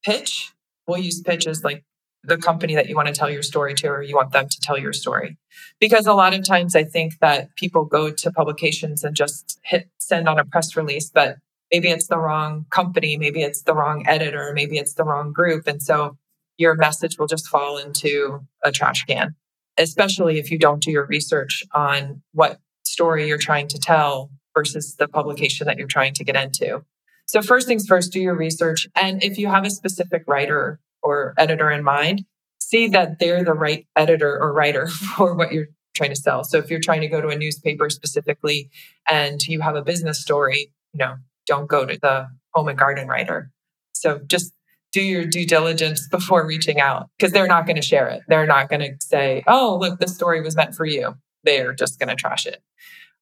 pitch. 0.03 0.53
We'll 0.87 0.99
use 0.99 1.21
pitch 1.21 1.45
as 1.47 1.63
like 1.63 1.83
the 2.27 2.37
company 2.37 2.75
that 2.75 2.89
you 2.89 2.95
want 2.95 3.07
to 3.07 3.13
tell 3.13 3.29
your 3.29 3.41
story 3.41 3.73
to, 3.75 3.87
or 3.87 4.01
you 4.01 4.15
want 4.15 4.33
them 4.33 4.47
to 4.49 4.59
tell 4.61 4.77
your 4.77 4.93
story. 4.93 5.37
Because 5.79 6.05
a 6.05 6.13
lot 6.13 6.33
of 6.33 6.45
times 6.45 6.75
I 6.75 6.83
think 6.83 7.19
that 7.19 7.55
people 7.55 7.85
go 7.85 8.11
to 8.11 8.31
publications 8.31 9.03
and 9.03 9.15
just 9.15 9.59
hit 9.63 9.89
send 9.97 10.27
on 10.27 10.37
a 10.37 10.45
press 10.45 10.75
release, 10.75 11.09
but 11.09 11.37
maybe 11.71 11.89
it's 11.89 12.07
the 12.07 12.17
wrong 12.17 12.65
company, 12.69 13.17
maybe 13.17 13.41
it's 13.41 13.63
the 13.63 13.73
wrong 13.73 14.05
editor, 14.07 14.51
maybe 14.53 14.77
it's 14.77 14.93
the 14.93 15.03
wrong 15.03 15.31
group. 15.31 15.67
And 15.67 15.81
so 15.81 16.17
your 16.57 16.75
message 16.75 17.17
will 17.17 17.27
just 17.27 17.47
fall 17.47 17.77
into 17.77 18.41
a 18.63 18.71
trash 18.71 19.05
can, 19.05 19.35
especially 19.77 20.39
if 20.39 20.51
you 20.51 20.59
don't 20.59 20.81
do 20.81 20.91
your 20.91 21.05
research 21.05 21.63
on 21.73 22.21
what 22.33 22.59
story 22.83 23.27
you're 23.27 23.37
trying 23.37 23.67
to 23.69 23.77
tell 23.77 24.31
versus 24.55 24.95
the 24.95 25.07
publication 25.07 25.67
that 25.67 25.77
you're 25.77 25.87
trying 25.87 26.13
to 26.15 26.23
get 26.23 26.35
into. 26.35 26.83
So, 27.27 27.41
first 27.41 27.67
things 27.67 27.85
first, 27.85 28.13
do 28.13 28.21
your 28.21 28.35
research. 28.35 28.87
And 28.95 29.23
if 29.23 29.37
you 29.37 29.47
have 29.47 29.65
a 29.65 29.69
specific 29.69 30.23
writer 30.27 30.79
or 31.03 31.33
editor 31.37 31.71
in 31.71 31.83
mind, 31.83 32.25
see 32.59 32.87
that 32.89 33.19
they're 33.19 33.43
the 33.43 33.53
right 33.53 33.87
editor 33.95 34.37
or 34.41 34.53
writer 34.53 34.87
for 35.17 35.33
what 35.33 35.51
you're 35.51 35.67
trying 35.95 36.09
to 36.11 36.15
sell. 36.15 36.43
So, 36.43 36.57
if 36.57 36.69
you're 36.69 36.79
trying 36.79 37.01
to 37.01 37.07
go 37.07 37.21
to 37.21 37.29
a 37.29 37.37
newspaper 37.37 37.89
specifically 37.89 38.69
and 39.09 39.41
you 39.47 39.61
have 39.61 39.75
a 39.75 39.81
business 39.81 40.21
story, 40.21 40.71
you 40.93 40.97
know, 40.99 41.15
don't 41.45 41.67
go 41.67 41.85
to 41.85 41.97
the 41.99 42.27
home 42.53 42.67
and 42.67 42.77
garden 42.77 43.07
writer. 43.07 43.51
So, 43.93 44.19
just 44.27 44.53
do 44.93 45.01
your 45.01 45.25
due 45.25 45.45
diligence 45.45 46.07
before 46.11 46.45
reaching 46.45 46.79
out 46.79 47.09
because 47.17 47.33
they're 47.33 47.47
not 47.47 47.65
going 47.65 47.75
to 47.75 47.81
share 47.81 48.07
it. 48.07 48.21
They're 48.27 48.47
not 48.47 48.69
going 48.69 48.81
to 48.81 48.93
say, 48.99 49.43
oh, 49.47 49.77
look, 49.79 49.99
this 49.99 50.15
story 50.15 50.41
was 50.41 50.55
meant 50.55 50.75
for 50.75 50.85
you. 50.85 51.15
They're 51.43 51.73
just 51.73 51.99
going 51.99 52.09
to 52.09 52.15
trash 52.15 52.45
it. 52.45 52.61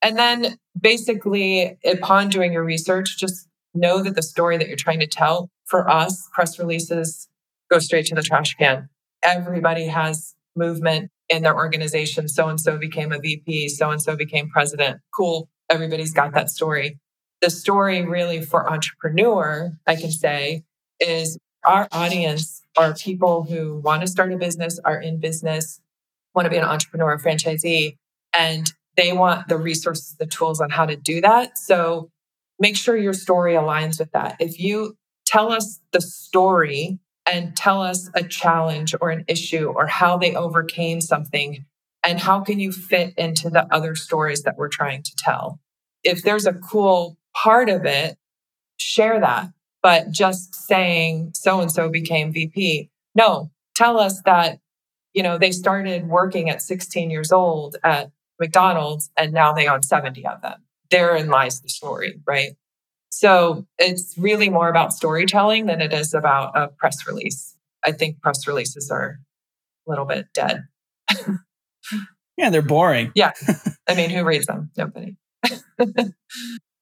And 0.01 0.17
then 0.17 0.58
basically, 0.79 1.77
upon 1.86 2.29
doing 2.29 2.53
your 2.53 2.63
research, 2.63 3.17
just 3.17 3.48
know 3.74 4.03
that 4.03 4.15
the 4.15 4.22
story 4.22 4.58
that 4.58 4.67
you're 4.67 4.77
trying 4.77 5.00
to 5.00 5.08
tell 5.08 5.50
for 5.65 5.89
us, 5.89 6.29
press 6.34 6.60
releases 6.60 7.27
go 7.72 7.79
straight 7.79 8.05
to 8.07 8.15
the 8.15 8.22
trash 8.22 8.55
can. 8.55 8.89
Everybody 9.24 9.88
has 9.88 10.36
movement 10.55 11.12
in 11.29 11.43
their 11.43 11.55
organization. 11.55 12.27
So 12.27 12.48
and 12.48 12.60
so 12.60 12.77
became 12.77 13.12
a 13.12 13.19
VP, 13.19 13.69
so 13.69 13.91
and 13.91 14.01
so 14.01 14.15
became 14.15 14.50
president. 14.50 15.00
Cool. 15.13 15.50
Everybody's 15.69 16.13
got 16.13 16.34
that 16.34 16.50
story. 16.50 17.00
The 17.41 17.50
story, 17.50 18.05
really, 18.05 18.41
for 18.41 18.72
entrepreneur, 18.72 19.72
I 19.86 19.95
can 19.95 20.12
say, 20.12 20.63
is 21.00 21.38
our 21.63 21.88
audience 21.91 22.62
are 22.77 22.93
people 22.93 23.43
who 23.43 23.79
want 23.79 24.01
to 24.01 24.07
start 24.07 24.31
a 24.31 24.38
business, 24.38 24.79
are 24.86 25.01
in 25.01 25.19
business, 25.19 25.81
want 26.34 26.45
to 26.45 26.50
be 26.50 26.57
an 26.57 26.63
entrepreneur, 26.63 27.17
franchisee, 27.17 27.98
and 28.38 28.72
they 28.95 29.13
want 29.13 29.48
the 29.48 29.57
resources, 29.57 30.15
the 30.19 30.25
tools 30.25 30.62
on 30.62 30.69
how 30.69 30.86
to 30.86 30.95
do 30.95 31.22
that. 31.22 31.57
So 31.57 32.10
make 32.60 32.77
sure 32.77 32.95
your 32.95 33.13
story 33.13 33.53
aligns 33.53 34.00
with 34.00 34.12
that. 34.12 34.38
If 34.39 34.60
you 34.60 34.95
tell 35.25 35.51
us 35.51 35.79
the 35.91 36.01
story 36.01 37.00
and 37.25 37.55
tell 37.55 37.82
us 37.82 38.10
a 38.13 38.24
challenge 38.24 38.96
or 39.01 39.10
an 39.10 39.25
issue 39.27 39.67
or 39.67 39.88
how 39.88 40.17
they 40.17 40.36
overcame 40.36 41.01
something, 41.01 41.65
and 42.03 42.20
how 42.20 42.41
can 42.41 42.60
you 42.60 42.72
fit 42.72 43.13
into 43.17 43.50
the 43.50 43.65
other 43.74 43.96
stories 43.96 44.44
that 44.44 44.58
we're 44.58 44.70
trying 44.70 45.03
to 45.03 45.12
tell? 45.17 45.60
If 46.03 46.24
there's 46.24 46.46
a 46.46 46.53
cool 46.53 47.17
part 47.34 47.70
of 47.70 47.86
it, 47.86 48.17
share 48.77 49.20
that 49.20 49.50
but 49.86 50.10
just 50.10 50.55
saying 50.55 51.32
so 51.36 51.62
and 51.62 51.72
so 51.72 51.89
became 51.89 52.34
VP. 52.34 52.89
No, 53.13 53.51
tell 53.75 54.00
us 54.00 54.20
that, 54.24 54.58
you 55.13 55.22
know, 55.22 55.38
they 55.38 55.51
started 55.51 56.08
working 56.08 56.50
at 56.50 56.63
16 56.63 57.12
years 57.12 57.32
old 57.32 57.75
at 57.84 58.10
McDonald's 58.39 59.12
and 59.15 59.32
now 59.32 59.53
they 59.53 59.67
own 59.67 59.84
70 59.84 60.25
of 60.25 60.41
them. 60.41 60.63
Therein 60.89 61.29
lies 61.29 61.62
the 61.62 61.70
story, 61.70 62.20
right? 62.25 62.53
So 63.17 63.65
it's 63.77 64.17
really 64.17 64.50
more 64.50 64.67
about 64.67 64.91
storytelling 64.91 65.67
than 65.67 65.79
it 65.79 65.93
is 65.93 66.13
about 66.13 66.51
a 66.53 66.67
press 66.67 67.07
release. 67.07 67.55
I 67.86 67.93
think 67.93 68.19
press 68.19 68.45
releases 68.45 68.91
are 68.91 69.19
a 69.88 69.89
little 69.89 70.03
bit 70.03 70.25
dead. 70.34 70.63
yeah, 72.38 72.50
they're 72.50 72.62
boring. 72.62 73.13
Yeah. 73.15 73.31
I 73.88 73.95
mean, 73.95 74.10
who 74.10 74.25
reads 74.25 74.48
them? 74.48 74.69
Nobody. 74.75 75.15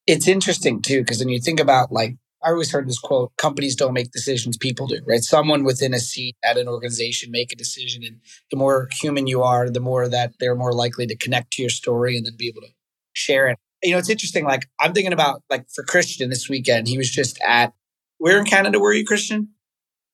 it's 0.08 0.28
interesting 0.28 0.82
too, 0.82 1.02
because 1.02 1.20
when 1.20 1.30
you 1.30 1.40
think 1.40 1.60
about 1.60 1.92
like 1.92 2.16
I 2.44 2.50
always 2.50 2.72
heard 2.72 2.90
this 2.90 2.98
quote 2.98 3.32
companies 3.38 3.76
don't 3.76 3.94
make 3.94 4.10
decisions, 4.10 4.58
people 4.58 4.88
do, 4.88 5.02
right? 5.08 5.22
Someone 5.22 5.64
within 5.64 5.94
a 5.94 6.00
seat 6.00 6.36
at 6.44 6.58
an 6.58 6.68
organization 6.68 7.30
make 7.30 7.54
a 7.54 7.56
decision. 7.56 8.04
And 8.04 8.22
the 8.50 8.58
more 8.58 8.90
human 8.92 9.28
you 9.28 9.44
are, 9.44 9.70
the 9.70 9.80
more 9.80 10.10
that 10.10 10.34
they're 10.40 10.56
more 10.56 10.74
likely 10.74 11.06
to 11.06 11.16
connect 11.16 11.54
to 11.54 11.62
your 11.62 11.70
story 11.70 12.18
and 12.18 12.26
then 12.26 12.38
be 12.38 12.48
able 12.48 12.62
to 12.62 12.74
share 13.14 13.50
it. 13.50 13.60
You 13.84 13.92
know, 13.92 13.98
it's 13.98 14.10
interesting. 14.10 14.46
Like, 14.46 14.68
I'm 14.80 14.94
thinking 14.94 15.14
about, 15.14 15.44
like, 15.50 15.66
for 15.74 15.84
Christian 15.84 16.30
this 16.30 16.50
weekend, 16.50 16.88
he 16.88 16.98
was 16.98 17.10
just 17.10 17.40
at, 17.46 17.74
where 18.18 18.40
in 18.40 18.46
Canada 18.46 18.80
were 18.80 18.94
you, 18.94 19.06
Christian? 19.06 19.50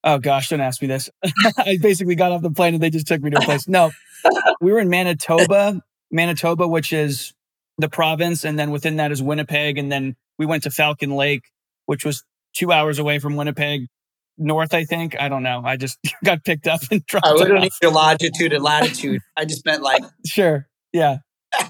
Oh, 0.03 0.17
gosh, 0.17 0.49
don't 0.49 0.61
ask 0.61 0.81
me 0.81 0.87
this. 0.87 1.09
I 1.57 1.77
basically 1.81 2.15
got 2.15 2.31
off 2.31 2.41
the 2.41 2.51
plane 2.51 2.73
and 2.73 2.81
they 2.81 2.89
just 2.89 3.07
took 3.07 3.21
me 3.21 3.29
to 3.31 3.37
a 3.37 3.41
place. 3.41 3.67
No, 3.67 3.91
we 4.61 4.71
were 4.71 4.79
in 4.79 4.89
Manitoba 4.89 5.81
Manitoba, 6.11 6.67
which 6.67 6.93
is 6.93 7.33
the 7.77 7.89
province. 7.89 8.43
And 8.43 8.57
then 8.57 8.71
within 8.71 8.97
that 8.97 9.11
is 9.11 9.21
Winnipeg. 9.21 9.77
And 9.77 9.91
then 9.91 10.15
we 10.37 10.45
went 10.45 10.63
to 10.63 10.71
Falcon 10.71 11.15
Lake, 11.15 11.43
which 11.85 12.05
was 12.05 12.23
two 12.55 12.71
hours 12.71 12.99
away 12.99 13.19
from 13.19 13.35
Winnipeg, 13.35 13.87
north, 14.37 14.73
I 14.73 14.85
think. 14.85 15.19
I 15.19 15.29
don't 15.29 15.43
know. 15.43 15.61
I 15.63 15.77
just 15.77 15.97
got 16.23 16.43
picked 16.43 16.67
up 16.67 16.81
and 16.91 17.05
dropped. 17.05 17.27
I 17.27 17.33
wouldn't 17.33 17.61
need 17.61 17.71
your 17.81 17.91
longitude 17.91 18.53
and 18.53 18.63
latitude. 18.63 19.21
I 19.37 19.45
just 19.45 19.65
meant 19.65 19.83
like. 19.83 20.03
sure. 20.25 20.67
Yeah. 20.91 21.17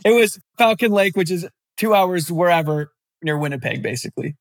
it 0.05 0.11
was 0.11 0.39
Falcon 0.57 0.91
Lake, 0.91 1.15
which 1.15 1.31
is 1.31 1.47
two 1.79 1.93
hours 1.93 2.31
wherever 2.31 2.91
near 3.23 3.37
Winnipeg, 3.37 3.81
basically. 3.81 4.35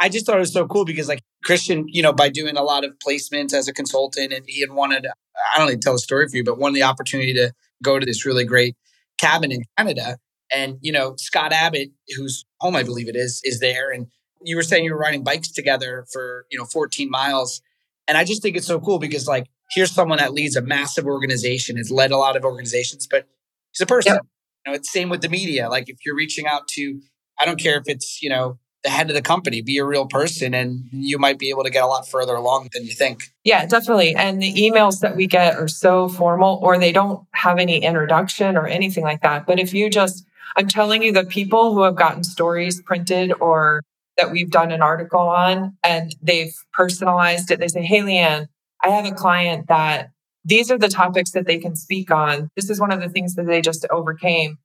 I 0.00 0.08
just 0.08 0.26
thought 0.26 0.36
it 0.36 0.40
was 0.40 0.52
so 0.52 0.66
cool 0.66 0.84
because 0.84 1.08
like 1.08 1.22
Christian, 1.44 1.86
you 1.88 2.02
know, 2.02 2.12
by 2.12 2.28
doing 2.28 2.56
a 2.56 2.62
lot 2.62 2.84
of 2.84 2.94
placements 2.98 3.54
as 3.54 3.68
a 3.68 3.72
consultant 3.72 4.32
and 4.32 4.44
he 4.46 4.60
had 4.60 4.72
wanted, 4.72 5.06
I 5.06 5.58
don't 5.58 5.68
need 5.68 5.80
to 5.80 5.86
tell 5.86 5.94
a 5.94 5.98
story 5.98 6.28
for 6.28 6.36
you, 6.36 6.44
but 6.44 6.58
wanted 6.58 6.76
the 6.76 6.82
opportunity 6.82 7.32
to 7.34 7.52
go 7.82 7.98
to 7.98 8.04
this 8.04 8.26
really 8.26 8.44
great 8.44 8.76
cabin 9.20 9.52
in 9.52 9.62
Canada. 9.78 10.18
And, 10.52 10.78
you 10.80 10.92
know, 10.92 11.14
Scott 11.16 11.52
Abbott, 11.52 11.90
whose 12.16 12.44
home 12.60 12.76
I 12.76 12.82
believe 12.82 13.08
it 13.08 13.16
is, 13.16 13.40
is 13.44 13.60
there. 13.60 13.90
And 13.90 14.08
you 14.42 14.56
were 14.56 14.62
saying 14.62 14.84
you 14.84 14.92
were 14.92 14.98
riding 14.98 15.22
bikes 15.22 15.50
together 15.50 16.04
for, 16.12 16.46
you 16.50 16.58
know, 16.58 16.64
14 16.64 17.08
miles. 17.08 17.62
And 18.06 18.18
I 18.18 18.24
just 18.24 18.42
think 18.42 18.56
it's 18.56 18.66
so 18.66 18.80
cool 18.80 18.98
because 18.98 19.26
like 19.26 19.46
here's 19.70 19.92
someone 19.92 20.18
that 20.18 20.34
leads 20.34 20.56
a 20.56 20.62
massive 20.62 21.06
organization, 21.06 21.76
has 21.76 21.90
led 21.90 22.10
a 22.10 22.16
lot 22.16 22.36
of 22.36 22.44
organizations, 22.44 23.06
but 23.06 23.26
he's 23.72 23.80
a 23.80 23.86
person. 23.86 24.14
Yep. 24.14 24.26
You 24.64 24.72
know, 24.72 24.76
it's 24.76 24.92
same 24.92 25.08
with 25.08 25.22
the 25.22 25.28
media. 25.28 25.68
Like 25.68 25.88
if 25.88 25.98
you're 26.04 26.16
reaching 26.16 26.46
out 26.46 26.68
to, 26.68 27.00
I 27.40 27.44
don't 27.44 27.60
care 27.60 27.78
if 27.78 27.84
it's, 27.86 28.22
you 28.22 28.30
know, 28.30 28.58
the 28.84 28.90
head 28.90 29.08
of 29.08 29.14
the 29.14 29.22
company, 29.22 29.62
be 29.62 29.78
a 29.78 29.84
real 29.84 30.06
person, 30.06 30.52
and 30.52 30.84
you 30.92 31.18
might 31.18 31.38
be 31.38 31.48
able 31.48 31.64
to 31.64 31.70
get 31.70 31.82
a 31.82 31.86
lot 31.86 32.06
further 32.06 32.34
along 32.34 32.68
than 32.74 32.84
you 32.84 32.92
think. 32.92 33.32
Yeah, 33.42 33.64
definitely. 33.64 34.14
And 34.14 34.42
the 34.42 34.52
emails 34.52 35.00
that 35.00 35.16
we 35.16 35.26
get 35.26 35.56
are 35.56 35.68
so 35.68 36.08
formal, 36.08 36.60
or 36.62 36.78
they 36.78 36.92
don't 36.92 37.26
have 37.32 37.58
any 37.58 37.78
introduction 37.78 38.56
or 38.56 38.66
anything 38.66 39.02
like 39.02 39.22
that. 39.22 39.46
But 39.46 39.58
if 39.58 39.72
you 39.72 39.88
just, 39.88 40.26
I'm 40.56 40.68
telling 40.68 41.02
you, 41.02 41.12
the 41.12 41.24
people 41.24 41.74
who 41.74 41.82
have 41.82 41.96
gotten 41.96 42.22
stories 42.24 42.80
printed 42.82 43.32
or 43.40 43.82
that 44.18 44.30
we've 44.30 44.50
done 44.50 44.70
an 44.70 44.82
article 44.82 45.20
on 45.20 45.76
and 45.82 46.14
they've 46.22 46.54
personalized 46.72 47.50
it, 47.50 47.60
they 47.60 47.68
say, 47.68 47.82
Hey, 47.82 48.02
Liane, 48.02 48.48
I 48.82 48.90
have 48.90 49.06
a 49.06 49.12
client 49.12 49.68
that 49.68 50.10
these 50.44 50.70
are 50.70 50.78
the 50.78 50.88
topics 50.88 51.32
that 51.32 51.46
they 51.46 51.58
can 51.58 51.74
speak 51.74 52.10
on. 52.10 52.50
This 52.56 52.70
is 52.70 52.80
one 52.80 52.92
of 52.92 53.00
the 53.00 53.08
things 53.08 53.34
that 53.34 53.46
they 53.46 53.60
just 53.60 53.86
overcame 53.90 54.58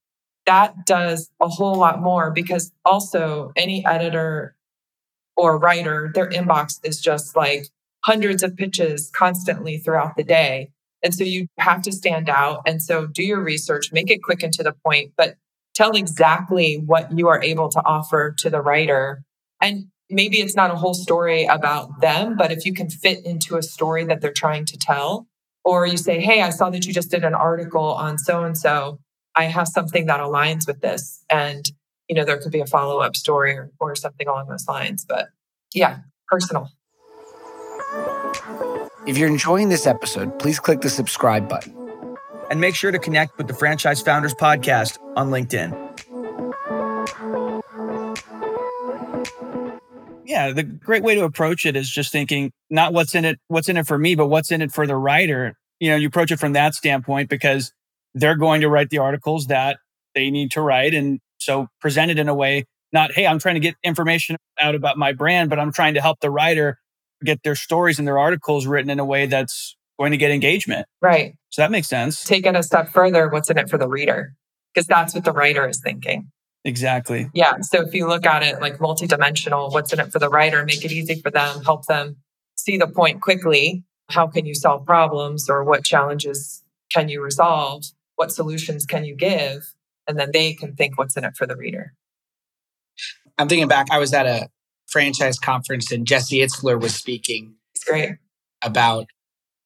that 0.49 0.85
does 0.85 1.29
a 1.39 1.47
whole 1.47 1.75
lot 1.75 2.01
more 2.01 2.31
because 2.31 2.71
also 2.83 3.51
any 3.55 3.85
editor 3.85 4.55
or 5.37 5.59
writer, 5.59 6.11
their 6.13 6.27
inbox 6.27 6.79
is 6.83 6.99
just 6.99 7.35
like 7.35 7.67
hundreds 8.03 8.41
of 8.41 8.55
pitches 8.55 9.11
constantly 9.15 9.77
throughout 9.77 10.15
the 10.15 10.23
day. 10.23 10.71
And 11.03 11.13
so 11.13 11.23
you 11.23 11.47
have 11.59 11.83
to 11.83 11.91
stand 11.91 12.29
out. 12.29 12.63
And 12.65 12.81
so 12.81 13.05
do 13.05 13.23
your 13.23 13.41
research, 13.41 13.91
make 13.91 14.09
it 14.09 14.23
quick 14.23 14.41
and 14.41 14.51
to 14.53 14.63
the 14.63 14.73
point, 14.83 15.13
but 15.15 15.35
tell 15.75 15.91
exactly 15.91 16.81
what 16.83 17.15
you 17.15 17.27
are 17.27 17.41
able 17.43 17.69
to 17.69 17.81
offer 17.85 18.33
to 18.39 18.49
the 18.49 18.61
writer. 18.61 19.21
And 19.61 19.85
maybe 20.09 20.39
it's 20.39 20.55
not 20.55 20.71
a 20.71 20.75
whole 20.75 20.95
story 20.95 21.45
about 21.45 22.01
them, 22.01 22.35
but 22.35 22.51
if 22.51 22.65
you 22.65 22.73
can 22.73 22.89
fit 22.89 23.23
into 23.23 23.55
a 23.55 23.61
story 23.61 24.03
that 24.05 24.19
they're 24.19 24.33
trying 24.33 24.65
to 24.65 24.77
tell, 24.77 25.27
or 25.69 25.85
you 25.85 25.97
say, 25.97 26.19
Hey, 26.19 26.41
I 26.41 26.49
saw 26.49 26.71
that 26.71 26.87
you 26.87 26.93
just 26.93 27.11
did 27.11 27.23
an 27.23 27.35
article 27.35 27.93
on 27.93 28.17
so 28.17 28.43
and 28.43 28.57
so. 28.57 28.99
I 29.35 29.43
have 29.43 29.67
something 29.67 30.07
that 30.07 30.19
aligns 30.19 30.65
with 30.65 30.81
this. 30.81 31.23
And, 31.29 31.63
you 32.07 32.15
know, 32.15 32.25
there 32.25 32.39
could 32.39 32.51
be 32.51 32.59
a 32.59 32.65
follow 32.65 32.99
up 32.99 33.15
story 33.15 33.55
or, 33.55 33.71
or 33.79 33.95
something 33.95 34.27
along 34.27 34.47
those 34.47 34.67
lines. 34.67 35.05
But 35.07 35.27
yeah, 35.75 35.99
personal. 36.27 36.69
If 39.05 39.17
you're 39.17 39.29
enjoying 39.29 39.69
this 39.69 39.85
episode, 39.85 40.39
please 40.39 40.59
click 40.59 40.81
the 40.81 40.89
subscribe 40.89 41.47
button. 41.47 41.75
And 42.49 42.59
make 42.59 42.73
sure 42.73 42.91
to 42.91 42.97
connect 42.97 43.37
with 43.37 43.47
the 43.47 43.53
Franchise 43.53 44.01
Founders 44.01 44.33
Podcast 44.33 44.97
on 45.15 45.29
LinkedIn. 45.29 45.89
Yeah, 50.25 50.51
the 50.51 50.63
great 50.63 51.03
way 51.03 51.13
to 51.13 51.25
approach 51.25 51.67
it 51.67 51.75
is 51.75 51.87
just 51.89 52.11
thinking 52.11 52.51
not 52.71 52.91
what's 52.91 53.13
in 53.13 53.23
it, 53.23 53.39
what's 53.49 53.69
in 53.69 53.77
it 53.77 53.85
for 53.85 53.99
me, 53.99 54.15
but 54.15 54.27
what's 54.27 54.51
in 54.51 54.63
it 54.63 54.71
for 54.71 54.87
the 54.87 54.95
writer. 54.95 55.58
You 55.79 55.89
know, 55.89 55.95
you 55.95 56.07
approach 56.07 56.31
it 56.31 56.39
from 56.39 56.53
that 56.53 56.75
standpoint 56.75 57.29
because 57.29 57.71
they're 58.13 58.35
going 58.35 58.61
to 58.61 58.69
write 58.69 58.89
the 58.89 58.97
articles 58.97 59.47
that 59.47 59.77
they 60.15 60.29
need 60.29 60.51
to 60.51 60.61
write. 60.61 60.93
And 60.93 61.19
so 61.37 61.67
present 61.79 62.11
it 62.11 62.19
in 62.19 62.27
a 62.27 62.35
way, 62.35 62.65
not, 62.91 63.11
hey, 63.13 63.25
I'm 63.25 63.39
trying 63.39 63.55
to 63.55 63.61
get 63.61 63.75
information 63.83 64.35
out 64.59 64.75
about 64.75 64.97
my 64.97 65.13
brand, 65.13 65.49
but 65.49 65.59
I'm 65.59 65.71
trying 65.71 65.93
to 65.93 66.01
help 66.01 66.19
the 66.19 66.31
writer 66.31 66.79
get 67.23 67.43
their 67.43 67.55
stories 67.55 67.99
and 67.99 68.07
their 68.07 68.17
articles 68.17 68.65
written 68.65 68.89
in 68.89 68.99
a 68.99 69.05
way 69.05 69.25
that's 69.25 69.75
going 69.99 70.11
to 70.11 70.17
get 70.17 70.31
engagement. 70.31 70.85
Right. 71.01 71.35
So 71.49 71.61
that 71.61 71.71
makes 71.71 71.87
sense. 71.87 72.23
Take 72.23 72.45
it 72.45 72.55
a 72.55 72.63
step 72.63 72.89
further. 72.89 73.29
What's 73.29 73.49
in 73.49 73.57
it 73.57 73.69
for 73.69 73.77
the 73.77 73.87
reader? 73.87 74.33
Because 74.73 74.87
that's 74.87 75.13
what 75.13 75.23
the 75.23 75.31
writer 75.31 75.67
is 75.67 75.79
thinking. 75.81 76.31
Exactly. 76.65 77.29
Yeah. 77.33 77.53
So 77.61 77.81
if 77.81 77.93
you 77.93 78.07
look 78.07 78.25
at 78.25 78.43
it 78.43 78.59
like 78.61 78.77
multidimensional, 78.79 79.71
what's 79.71 79.93
in 79.93 79.99
it 79.99 80.11
for 80.11 80.19
the 80.19 80.29
writer, 80.29 80.63
make 80.65 80.83
it 80.83 80.91
easy 80.91 81.21
for 81.21 81.31
them, 81.31 81.63
help 81.63 81.85
them 81.85 82.17
see 82.55 82.77
the 82.77 82.87
point 82.87 83.21
quickly. 83.21 83.83
How 84.09 84.27
can 84.27 84.45
you 84.45 84.55
solve 84.55 84.85
problems 84.85 85.49
or 85.49 85.63
what 85.63 85.83
challenges 85.83 86.63
can 86.91 87.09
you 87.09 87.21
resolve? 87.21 87.83
what 88.19 88.33
solutions 88.33 88.85
can 88.85 89.05
you 89.05 89.15
give? 89.15 89.73
And 90.05 90.19
then 90.19 90.31
they 90.33 90.53
can 90.53 90.75
think 90.75 90.97
what's 90.97 91.15
in 91.15 91.23
it 91.23 91.37
for 91.37 91.47
the 91.47 91.55
reader. 91.55 91.93
I'm 93.37 93.47
thinking 93.47 93.69
back, 93.69 93.87
I 93.91 93.97
was 93.97 94.13
at 94.13 94.25
a 94.25 94.49
franchise 94.87 95.39
conference 95.39 95.89
and 95.89 96.05
Jesse 96.05 96.39
Itzler 96.39 96.79
was 96.79 96.93
speaking. 96.93 97.55
It's 97.73 97.85
great. 97.85 98.17
About, 98.61 99.05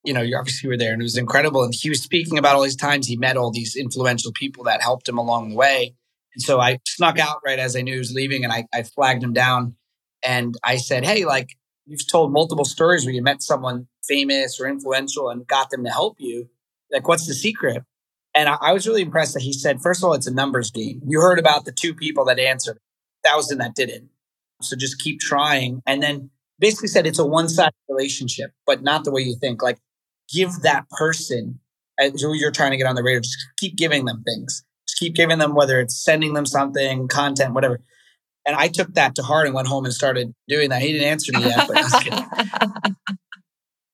you 0.05 0.13
know, 0.13 0.21
you 0.21 0.37
obviously 0.37 0.69
were 0.69 0.77
there 0.77 0.93
and 0.93 1.01
it 1.01 1.03
was 1.03 1.17
incredible. 1.17 1.63
And 1.63 1.73
he 1.73 1.89
was 1.89 2.03
speaking 2.03 2.37
about 2.37 2.55
all 2.55 2.61
these 2.61 2.75
times 2.75 3.07
he 3.07 3.17
met 3.17 3.37
all 3.37 3.51
these 3.51 3.75
influential 3.75 4.31
people 4.31 4.65
that 4.65 4.83
helped 4.83 5.09
him 5.09 5.17
along 5.17 5.49
the 5.49 5.55
way. 5.55 5.95
And 6.35 6.41
so 6.43 6.59
I 6.59 6.77
snuck 6.87 7.17
out 7.17 7.41
right 7.43 7.57
as 7.57 7.75
I 7.75 7.81
knew 7.81 7.93
he 7.93 7.99
was 7.99 8.13
leaving 8.13 8.43
and 8.43 8.53
I, 8.53 8.67
I 8.71 8.83
flagged 8.83 9.23
him 9.23 9.33
down 9.33 9.77
and 10.21 10.53
I 10.63 10.77
said, 10.77 11.05
Hey, 11.05 11.25
like 11.25 11.57
you've 11.87 12.07
told 12.07 12.31
multiple 12.31 12.65
stories 12.65 13.03
where 13.03 13.15
you 13.15 13.23
met 13.23 13.41
someone 13.41 13.87
famous 14.07 14.59
or 14.59 14.67
influential 14.67 15.29
and 15.29 15.47
got 15.47 15.69
them 15.69 15.83
to 15.83 15.89
help 15.89 16.17
you. 16.19 16.49
Like, 16.91 17.07
what's 17.07 17.27
the 17.27 17.33
secret? 17.33 17.83
And 18.35 18.49
I, 18.49 18.57
I 18.61 18.73
was 18.73 18.87
really 18.87 19.01
impressed 19.01 19.33
that 19.33 19.43
he 19.43 19.53
said, 19.53 19.81
first 19.81 20.01
of 20.01 20.07
all, 20.07 20.13
it's 20.13 20.27
a 20.27 20.33
numbers 20.33 20.71
game. 20.71 21.01
You 21.05 21.21
heard 21.21 21.39
about 21.39 21.65
the 21.65 21.71
two 21.71 21.93
people 21.93 22.25
that 22.25 22.39
answered, 22.39 22.79
thousand 23.23 23.59
that 23.59 23.75
didn't. 23.75 24.09
So 24.61 24.75
just 24.75 24.99
keep 24.99 25.19
trying. 25.19 25.81
And 25.85 26.01
then 26.01 26.29
basically 26.59 26.87
said 26.87 27.05
it's 27.05 27.19
a 27.19 27.25
one 27.25 27.49
sided 27.49 27.73
relationship, 27.89 28.51
but 28.65 28.81
not 28.81 29.03
the 29.03 29.11
way 29.11 29.21
you 29.21 29.35
think. 29.35 29.61
Like 29.61 29.79
give 30.33 30.61
that 30.61 30.89
person 30.89 31.59
uh, 32.01 32.09
who 32.19 32.33
you're 32.33 32.51
trying 32.51 32.71
to 32.71 32.77
get 32.77 32.87
on 32.87 32.95
the 32.95 33.03
radar, 33.03 33.21
just 33.21 33.37
keep 33.57 33.75
giving 33.75 34.05
them 34.05 34.23
things. 34.23 34.63
Just 34.87 34.99
keep 34.99 35.15
giving 35.15 35.39
them, 35.39 35.55
whether 35.55 35.79
it's 35.79 36.03
sending 36.03 36.33
them 36.33 36.45
something, 36.45 37.07
content, 37.07 37.53
whatever. 37.53 37.81
And 38.45 38.55
I 38.55 38.67
took 38.67 38.93
that 38.95 39.15
to 39.15 39.23
heart 39.23 39.45
and 39.45 39.55
went 39.55 39.67
home 39.67 39.85
and 39.85 39.93
started 39.93 40.33
doing 40.47 40.69
that. 40.69 40.81
He 40.81 40.91
didn't 40.91 41.07
answer 41.07 41.31
me 41.31 41.45
yet, 41.45 41.67
but 41.67 41.77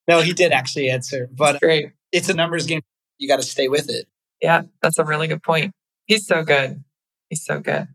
no, 0.09 0.21
he 0.21 0.33
did 0.33 0.51
actually 0.51 0.89
answer. 0.89 1.29
But 1.31 1.61
Great. 1.61 1.91
it's 2.11 2.29
a 2.29 2.33
numbers 2.33 2.65
game. 2.65 2.81
You 3.19 3.27
got 3.27 3.37
to 3.37 3.43
stay 3.43 3.67
with 3.67 3.89
it. 3.89 4.07
Yeah, 4.41 4.63
that's 4.81 4.97
a 4.97 5.05
really 5.05 5.27
good 5.27 5.43
point. 5.43 5.71
He's 6.07 6.25
so 6.25 6.43
good. 6.43 6.83
He's 7.29 7.45
so 7.45 7.59
good. 7.59 7.87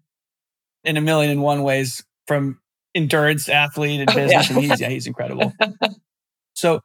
In 0.85 0.97
a 0.97 1.01
million 1.01 1.33
and 1.33 1.43
one 1.43 1.65
ways 1.65 2.05
from 2.29 2.61
endurance 2.95 3.49
athlete 3.49 4.01
and 4.01 4.11
oh, 4.13 4.15
business. 4.15 4.49
yeah. 4.49 4.57
and 4.57 4.65
he's, 4.65 4.81
yeah, 4.81 4.89
he's 4.89 5.07
incredible. 5.09 5.53
so 6.55 6.81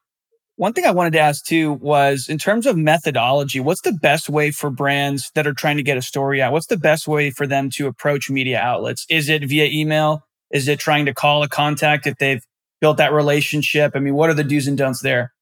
one 0.56 0.74
thing 0.74 0.86
I 0.86 0.92
wanted 0.92 1.14
to 1.14 1.20
ask 1.20 1.46
too 1.46 1.74
was 1.74 2.28
in 2.28 2.40
terms 2.40 2.66
of 2.66 2.76
methodology, 2.76 3.60
what's 3.60 3.82
the 3.82 3.94
best 3.94 4.30
way 4.30 4.50
for 4.50 4.72
brands 4.72 5.32
that 5.36 5.46
are 5.46 5.54
trying 5.54 5.78
to 5.78 5.84
get 5.84 5.98
a 5.98 6.02
story 6.02 6.42
out? 6.42 6.54
What's 6.54 6.68
the 6.68 6.78
best 6.78 7.08
way 7.08 7.30
for 7.30 7.46
them 7.46 7.70
to 7.76 7.88
approach 7.88 8.32
media 8.32 8.60
outlets? 8.60 9.06
Is 9.10 9.30
it 9.30 9.44
via 9.44 9.66
email? 9.66 10.26
Is 10.52 10.68
it 10.68 10.80
trying 10.80 11.06
to 11.06 11.14
call 11.14 11.44
a 11.44 11.48
contact 11.48 12.08
if 12.08 12.18
they've 12.18 12.42
built 12.82 12.98
that 12.98 13.14
relationship? 13.14 13.94
I 13.96 14.00
mean, 14.00 14.16
what 14.16 14.30
are 14.30 14.34
the 14.34 14.44
do's 14.44 14.68
and 14.68 14.78
don'ts 14.78 15.02
there? 15.02 15.34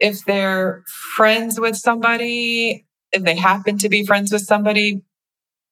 If 0.00 0.24
they're 0.24 0.82
friends 0.86 1.60
with 1.60 1.76
somebody, 1.76 2.86
if 3.12 3.22
they 3.22 3.36
happen 3.36 3.78
to 3.78 3.88
be 3.88 4.04
friends 4.04 4.32
with 4.32 4.42
somebody, 4.42 5.02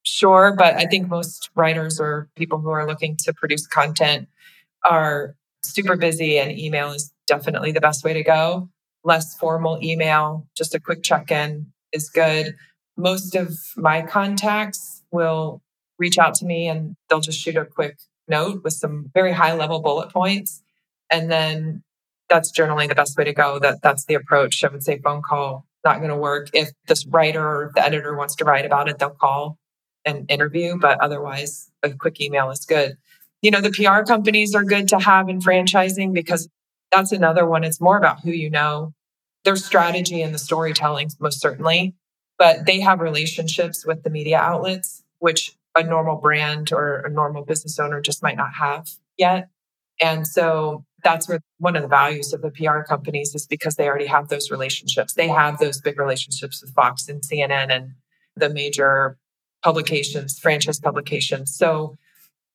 sure. 0.03 0.55
But 0.57 0.75
I 0.75 0.85
think 0.85 1.09
most 1.09 1.49
writers 1.55 1.99
or 1.99 2.29
people 2.35 2.59
who 2.59 2.69
are 2.69 2.87
looking 2.87 3.17
to 3.23 3.33
produce 3.33 3.67
content 3.67 4.27
are 4.83 5.35
super 5.63 5.95
busy, 5.95 6.39
and 6.39 6.57
email 6.57 6.91
is 6.91 7.11
definitely 7.27 7.71
the 7.71 7.81
best 7.81 8.03
way 8.03 8.13
to 8.13 8.23
go. 8.23 8.69
Less 9.03 9.35
formal 9.37 9.79
email, 9.81 10.47
just 10.55 10.75
a 10.75 10.79
quick 10.79 11.03
check 11.03 11.31
in 11.31 11.71
is 11.91 12.09
good. 12.09 12.55
Most 12.97 13.35
of 13.35 13.57
my 13.75 14.01
contacts 14.01 15.01
will 15.11 15.61
reach 15.97 16.17
out 16.17 16.35
to 16.35 16.45
me 16.45 16.67
and 16.67 16.95
they'll 17.09 17.19
just 17.19 17.39
shoot 17.39 17.55
a 17.55 17.65
quick 17.65 17.97
note 18.37 18.63
with 18.63 18.73
some 18.73 19.11
very 19.13 19.33
high 19.33 19.53
level 19.53 19.79
bullet 19.81 20.09
points. 20.11 20.63
And 21.09 21.29
then 21.29 21.83
that's 22.29 22.51
generally 22.51 22.87
the 22.87 22.95
best 22.95 23.17
way 23.17 23.25
to 23.25 23.33
go. 23.33 23.59
That 23.59 23.81
that's 23.83 24.05
the 24.05 24.15
approach. 24.15 24.63
I 24.63 24.69
would 24.69 24.83
say 24.83 24.99
phone 24.99 25.21
call 25.21 25.65
not 25.83 25.97
going 25.97 26.09
to 26.09 26.17
work. 26.17 26.49
If 26.53 26.69
this 26.87 27.05
writer 27.05 27.43
or 27.43 27.71
the 27.75 27.83
editor 27.83 28.15
wants 28.15 28.35
to 28.37 28.45
write 28.45 28.65
about 28.65 28.87
it, 28.89 28.97
they'll 28.99 29.09
call 29.27 29.57
and 30.05 30.29
interview, 30.29 30.77
but 30.79 30.99
otherwise, 31.01 31.69
a 31.83 31.89
quick 31.91 32.19
email 32.21 32.49
is 32.51 32.65
good. 32.65 32.97
You 33.41 33.51
know, 33.51 33.61
the 33.61 33.71
PR 33.71 34.03
companies 34.03 34.55
are 34.55 34.63
good 34.63 34.87
to 34.89 34.99
have 34.99 35.29
in 35.29 35.39
franchising 35.41 36.13
because 36.13 36.47
that's 36.91 37.11
another 37.11 37.45
one. 37.45 37.63
It's 37.63 37.81
more 37.81 37.97
about 37.97 38.21
who 38.21 38.31
you 38.31 38.49
know, 38.49 38.93
their 39.43 39.55
strategy 39.55 40.21
and 40.21 40.33
the 40.33 40.39
storytelling, 40.39 41.09
most 41.19 41.39
certainly. 41.41 41.95
but 42.37 42.65
they 42.65 42.79
have 42.79 42.99
relationships 43.01 43.85
with 43.85 44.03
the 44.03 44.09
media 44.09 44.37
outlets, 44.39 45.03
which 45.19 45.55
a 45.75 45.83
normal 45.83 46.17
brand 46.17 46.71
or 46.71 46.99
a 46.99 47.09
normal 47.09 47.45
business 47.45 47.79
owner 47.79 48.01
just 48.01 48.21
might 48.21 48.37
not 48.37 48.53
have 48.53 48.87
yet. 49.17 49.49
And 50.01 50.27
so 50.27 50.83
that's 51.03 51.27
where 51.27 51.39
one 51.59 51.75
of 51.75 51.81
the 51.81 51.87
values 51.87 52.33
of 52.33 52.41
the 52.41 52.51
PR 52.51 52.81
companies 52.81 53.33
is 53.35 53.47
because 53.47 53.75
they 53.75 53.87
already 53.87 54.07
have 54.07 54.29
those 54.29 54.51
relationships. 54.51 55.13
They 55.13 55.27
have 55.27 55.59
those 55.59 55.79
big 55.79 55.99
relationships 55.99 56.61
with 56.61 56.73
Fox 56.73 57.07
and 57.07 57.21
CNN 57.21 57.71
and 57.71 57.91
the 58.35 58.49
major 58.49 59.17
publications, 59.63 60.39
franchise 60.39 60.79
publications. 60.79 61.55
So 61.55 61.95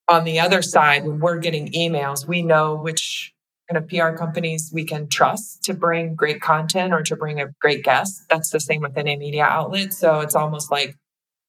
on 0.07 0.23
the 0.23 0.39
other 0.39 0.61
side, 0.61 1.05
when 1.05 1.19
we're 1.19 1.39
getting 1.39 1.71
emails, 1.71 2.27
we 2.27 2.41
know 2.41 2.75
which 2.75 3.33
kind 3.69 3.83
of 3.83 3.89
PR 3.89 4.17
companies 4.17 4.71
we 4.73 4.85
can 4.85 5.07
trust 5.07 5.63
to 5.63 5.73
bring 5.73 6.15
great 6.15 6.41
content 6.41 6.93
or 6.93 7.01
to 7.03 7.15
bring 7.15 7.41
a 7.41 7.47
great 7.59 7.83
guest. 7.83 8.23
That's 8.29 8.49
the 8.49 8.59
same 8.59 8.81
with 8.81 8.97
any 8.97 9.17
media 9.17 9.43
outlet. 9.43 9.93
So 9.93 10.21
it's 10.21 10.35
almost 10.35 10.71
like 10.71 10.95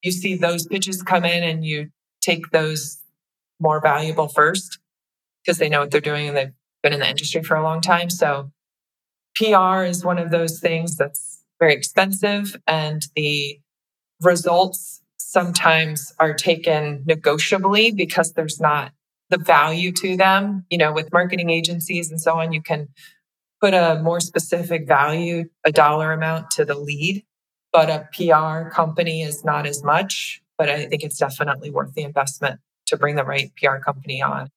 you 0.03 0.13
see 0.13 0.37
those 0.37 0.67
pitches 0.67 1.03
come 1.03 1.25
in 1.25 1.43
and 1.43 1.65
you 1.65 1.91
take 2.21 2.51
those 2.51 2.99
more 3.61 3.81
valuable 3.81 4.29
first 4.29 4.79
because 5.43 5.59
they 5.59 5.69
know 5.69 5.81
what 5.81 5.91
they're 5.91 6.01
doing 6.01 6.29
and 6.29 6.37
they've 6.37 6.53
been 6.83 6.93
in 6.93 7.01
the 7.01 7.09
industry 7.09 7.43
for 7.43 7.57
a 7.57 7.63
long 7.63 7.81
time. 7.81 8.11
So 8.11 8.51
PR 9.37 9.83
is 9.83 10.05
one 10.05 10.19
of 10.19 10.31
those 10.31 10.61
things 10.61 10.97
that's 10.97 11.43
very 11.59 11.75
expensive 11.75 12.57
and 12.67 13.03
the 13.17 13.61
results 14.23 15.03
sometimes 15.17 16.13
are 16.19 16.35
taken 16.35 17.03
negotiably 17.07 17.93
because 17.93 18.33
there's 18.33 18.61
not 18.61 18.93
the 19.31 19.39
value 19.39 19.93
to 19.93 20.17
them. 20.17 20.65
You 20.71 20.79
know, 20.79 20.93
with 20.93 21.13
marketing 21.13 21.51
agencies 21.51 22.11
and 22.11 22.21
so 22.21 22.39
on, 22.39 22.53
you 22.53 22.63
can 22.63 22.89
put 23.61 23.75
a 23.75 24.01
more 24.03 24.21
specific 24.21 24.87
value, 24.87 25.45
a 25.65 25.73
dollar 25.73 26.13
amount 26.13 26.51
to 26.53 26.65
the 26.65 26.77
lead, 26.77 27.25
but 27.73 27.91
a 27.91 28.09
PR 28.13 28.71
company 28.71 29.23
is 29.23 29.45
not 29.45 29.67
as 29.67 29.83
much. 29.83 30.43
But 30.57 30.69
I 30.69 30.87
think 30.87 31.05
it's 31.05 31.19
definitely 31.19 31.71
worth 31.71 31.95
the 31.95 32.03
investment 32.03 32.61
to 32.87 32.97
bring 32.97 33.15
the 33.15 33.25
right 33.25 33.53
PR 33.57 33.77
company 33.77 34.21
on 34.21 34.49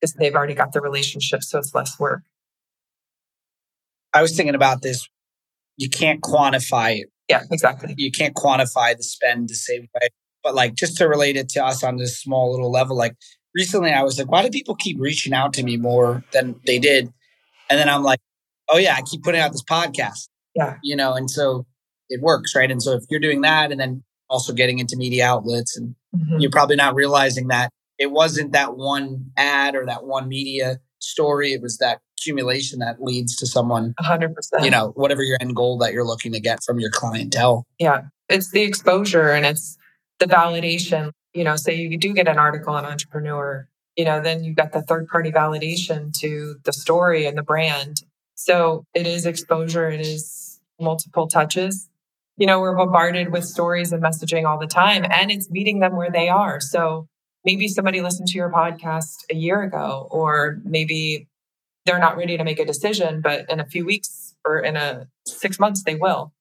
because 0.00 0.14
they've 0.14 0.34
already 0.34 0.54
got 0.54 0.72
the 0.72 0.80
relationship, 0.80 1.42
so 1.42 1.58
it's 1.58 1.74
less 1.74 1.98
work. 1.98 2.22
I 4.12 4.22
was 4.22 4.34
thinking 4.34 4.54
about 4.54 4.82
this. 4.82 5.08
You 5.76 5.88
can't 5.88 6.20
quantify 6.22 7.00
it. 7.00 7.10
Yeah, 7.28 7.42
exactly. 7.50 7.94
You 7.96 8.10
can't 8.10 8.34
quantify 8.34 8.96
the 8.96 9.02
spend 9.02 9.48
the 9.48 9.54
same 9.54 9.88
way. 9.94 10.08
But 10.42 10.54
like 10.54 10.74
just 10.74 10.96
to 10.96 11.08
relate 11.08 11.36
it 11.36 11.48
to 11.50 11.64
us 11.64 11.84
on 11.84 11.96
this 11.96 12.18
small 12.18 12.50
little 12.50 12.70
level, 12.70 12.96
like 12.96 13.14
recently 13.54 13.92
I 13.92 14.02
was 14.02 14.18
like, 14.18 14.30
why 14.30 14.42
do 14.42 14.50
people 14.50 14.74
keep 14.74 14.98
reaching 14.98 15.32
out 15.32 15.52
to 15.54 15.62
me 15.62 15.76
more 15.76 16.24
than 16.32 16.58
they 16.66 16.78
did? 16.78 17.12
And 17.68 17.78
then 17.78 17.88
I'm 17.88 18.02
like, 18.02 18.20
oh 18.68 18.78
yeah, 18.78 18.96
I 18.96 19.02
keep 19.02 19.22
putting 19.22 19.40
out 19.40 19.52
this 19.52 19.62
podcast. 19.62 20.28
Yeah. 20.54 20.78
You 20.82 20.96
know, 20.96 21.14
and 21.14 21.30
so 21.30 21.66
it 22.10 22.20
works, 22.20 22.54
right? 22.54 22.70
And 22.70 22.82
so 22.82 22.92
if 22.92 23.04
you're 23.08 23.20
doing 23.20 23.40
that 23.42 23.70
and 23.70 23.80
then 23.80 24.02
also 24.28 24.52
getting 24.52 24.78
into 24.78 24.96
media 24.96 25.26
outlets 25.26 25.76
and 25.76 25.94
mm-hmm. 26.14 26.38
you're 26.38 26.50
probably 26.50 26.76
not 26.76 26.94
realizing 26.94 27.48
that 27.48 27.70
it 27.98 28.10
wasn't 28.10 28.52
that 28.52 28.76
one 28.76 29.30
ad 29.36 29.74
or 29.74 29.86
that 29.86 30.04
one 30.04 30.28
media 30.28 30.78
story. 30.98 31.52
It 31.52 31.62
was 31.62 31.78
that 31.78 32.00
accumulation 32.18 32.80
that 32.80 33.02
leads 33.02 33.36
to 33.36 33.46
someone 33.46 33.94
100%. 34.00 34.34
You 34.62 34.70
know, 34.70 34.92
whatever 34.94 35.22
your 35.22 35.38
end 35.40 35.56
goal 35.56 35.78
that 35.78 35.92
you're 35.92 36.06
looking 36.06 36.32
to 36.32 36.40
get 36.40 36.62
from 36.64 36.78
your 36.78 36.90
clientele. 36.90 37.66
Yeah. 37.78 38.02
It's 38.28 38.50
the 38.50 38.62
exposure 38.62 39.30
and 39.30 39.44
it's 39.46 39.76
the 40.18 40.26
validation. 40.26 41.10
You 41.34 41.44
know, 41.44 41.56
say 41.56 41.74
you 41.74 41.98
do 41.98 42.12
get 42.12 42.28
an 42.28 42.38
article 42.38 42.74
on 42.74 42.84
entrepreneur, 42.84 43.68
you 43.96 44.04
know, 44.04 44.20
then 44.20 44.44
you've 44.44 44.56
got 44.56 44.72
the 44.72 44.82
third 44.82 45.08
party 45.08 45.30
validation 45.30 46.12
to 46.20 46.56
the 46.64 46.72
story 46.72 47.26
and 47.26 47.36
the 47.36 47.42
brand. 47.42 48.02
So 48.34 48.84
it 48.94 49.06
is 49.06 49.26
exposure, 49.26 49.90
it 49.90 50.00
is 50.00 50.60
multiple 50.80 51.28
touches. 51.28 51.89
You 52.36 52.46
know, 52.46 52.60
we're 52.60 52.76
bombarded 52.76 53.32
with 53.32 53.44
stories 53.44 53.92
and 53.92 54.02
messaging 54.02 54.46
all 54.46 54.58
the 54.58 54.66
time, 54.66 55.04
and 55.10 55.30
it's 55.30 55.50
meeting 55.50 55.80
them 55.80 55.96
where 55.96 56.10
they 56.10 56.28
are. 56.28 56.60
So 56.60 57.06
maybe 57.44 57.68
somebody 57.68 58.00
listened 58.00 58.28
to 58.28 58.34
your 58.34 58.50
podcast 58.50 59.16
a 59.30 59.34
year 59.34 59.62
ago, 59.62 60.08
or 60.10 60.58
maybe 60.64 61.28
they're 61.86 61.98
not 61.98 62.16
ready 62.16 62.36
to 62.36 62.44
make 62.44 62.58
a 62.58 62.64
decision, 62.64 63.20
but 63.20 63.48
in 63.50 63.60
a 63.60 63.66
few 63.66 63.84
weeks 63.84 64.34
or 64.44 64.58
in 64.60 64.76
a 64.76 65.06
six 65.26 65.58
months, 65.58 65.82
they 65.82 65.94
will. 65.94 66.32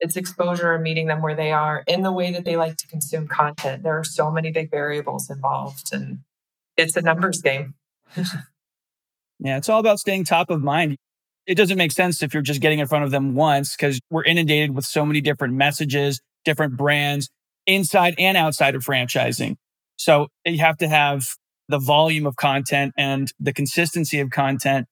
It's 0.00 0.16
exposure 0.16 0.74
and 0.74 0.82
meeting 0.82 1.06
them 1.08 1.22
where 1.22 1.34
they 1.34 1.50
are 1.50 1.82
in 1.86 2.02
the 2.02 2.12
way 2.12 2.32
that 2.32 2.44
they 2.44 2.56
like 2.56 2.76
to 2.76 2.86
consume 2.86 3.26
content. 3.26 3.82
There 3.82 3.98
are 3.98 4.04
so 4.04 4.30
many 4.30 4.52
big 4.52 4.70
variables 4.70 5.28
involved, 5.28 5.92
and 5.92 6.20
it's 6.76 6.96
a 6.96 7.02
numbers 7.02 7.42
game. 7.42 7.74
yeah, 8.16 9.56
it's 9.56 9.68
all 9.68 9.80
about 9.80 9.98
staying 9.98 10.24
top 10.24 10.50
of 10.50 10.62
mind. 10.62 10.96
It 11.48 11.54
doesn't 11.54 11.78
make 11.78 11.92
sense 11.92 12.22
if 12.22 12.34
you're 12.34 12.42
just 12.42 12.60
getting 12.60 12.78
in 12.78 12.86
front 12.86 13.04
of 13.04 13.10
them 13.10 13.34
once 13.34 13.74
because 13.74 13.98
we're 14.10 14.22
inundated 14.22 14.74
with 14.76 14.84
so 14.84 15.06
many 15.06 15.22
different 15.22 15.54
messages, 15.54 16.20
different 16.44 16.76
brands 16.76 17.30
inside 17.66 18.14
and 18.18 18.36
outside 18.36 18.74
of 18.74 18.84
franchising. 18.84 19.56
So 19.96 20.28
you 20.44 20.58
have 20.58 20.76
to 20.76 20.88
have 20.88 21.24
the 21.70 21.78
volume 21.78 22.26
of 22.26 22.36
content 22.36 22.92
and 22.98 23.32
the 23.40 23.54
consistency 23.54 24.20
of 24.20 24.28
content. 24.28 24.88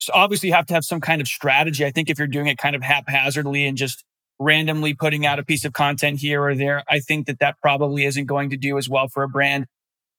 So 0.00 0.12
obviously 0.14 0.50
you 0.50 0.54
have 0.54 0.66
to 0.66 0.74
have 0.74 0.84
some 0.84 1.00
kind 1.00 1.22
of 1.22 1.26
strategy. 1.26 1.86
I 1.86 1.90
think 1.90 2.10
if 2.10 2.18
you're 2.18 2.28
doing 2.28 2.46
it 2.46 2.58
kind 2.58 2.76
of 2.76 2.82
haphazardly 2.82 3.64
and 3.66 3.74
just 3.74 4.04
randomly 4.38 4.92
putting 4.92 5.24
out 5.24 5.38
a 5.38 5.44
piece 5.44 5.64
of 5.64 5.72
content 5.72 6.20
here 6.20 6.42
or 6.42 6.54
there, 6.54 6.84
I 6.90 7.00
think 7.00 7.26
that 7.26 7.38
that 7.38 7.56
probably 7.62 8.04
isn't 8.04 8.26
going 8.26 8.50
to 8.50 8.58
do 8.58 8.76
as 8.76 8.86
well 8.86 9.08
for 9.08 9.22
a 9.22 9.28
brand 9.28 9.64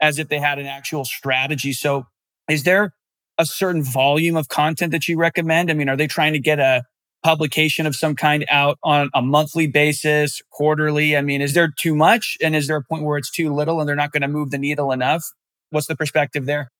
as 0.01 0.17
if 0.17 0.27
they 0.27 0.39
had 0.39 0.57
an 0.57 0.65
actual 0.65 1.05
strategy. 1.05 1.71
So 1.71 2.07
is 2.49 2.63
there 2.63 2.93
a 3.37 3.45
certain 3.45 3.83
volume 3.83 4.35
of 4.35 4.47
content 4.47 4.91
that 4.91 5.07
you 5.07 5.17
recommend? 5.17 5.69
I 5.69 5.73
mean, 5.73 5.89
are 5.89 5.97
they 5.97 6.07
trying 6.07 6.33
to 6.33 6.39
get 6.39 6.59
a 6.59 6.83
publication 7.23 7.87
of 7.87 7.95
some 7.95 8.15
kind 8.15 8.45
out 8.49 8.77
on 8.83 9.09
a 9.13 9.21
monthly 9.21 9.67
basis, 9.67 10.41
quarterly? 10.51 11.17
I 11.17 11.21
mean, 11.21 11.41
is 11.41 11.53
there 11.53 11.71
too 11.77 11.95
much? 11.95 12.37
And 12.41 12.55
is 12.55 12.67
there 12.67 12.77
a 12.77 12.83
point 12.83 13.03
where 13.03 13.17
it's 13.17 13.31
too 13.31 13.53
little 13.53 13.79
and 13.79 13.89
they're 13.89 13.95
not 13.95 14.11
going 14.11 14.21
to 14.21 14.27
move 14.27 14.51
the 14.51 14.57
needle 14.57 14.91
enough? 14.91 15.23
What's 15.71 15.87
the 15.87 15.95
perspective 15.95 16.45
there? 16.45 16.71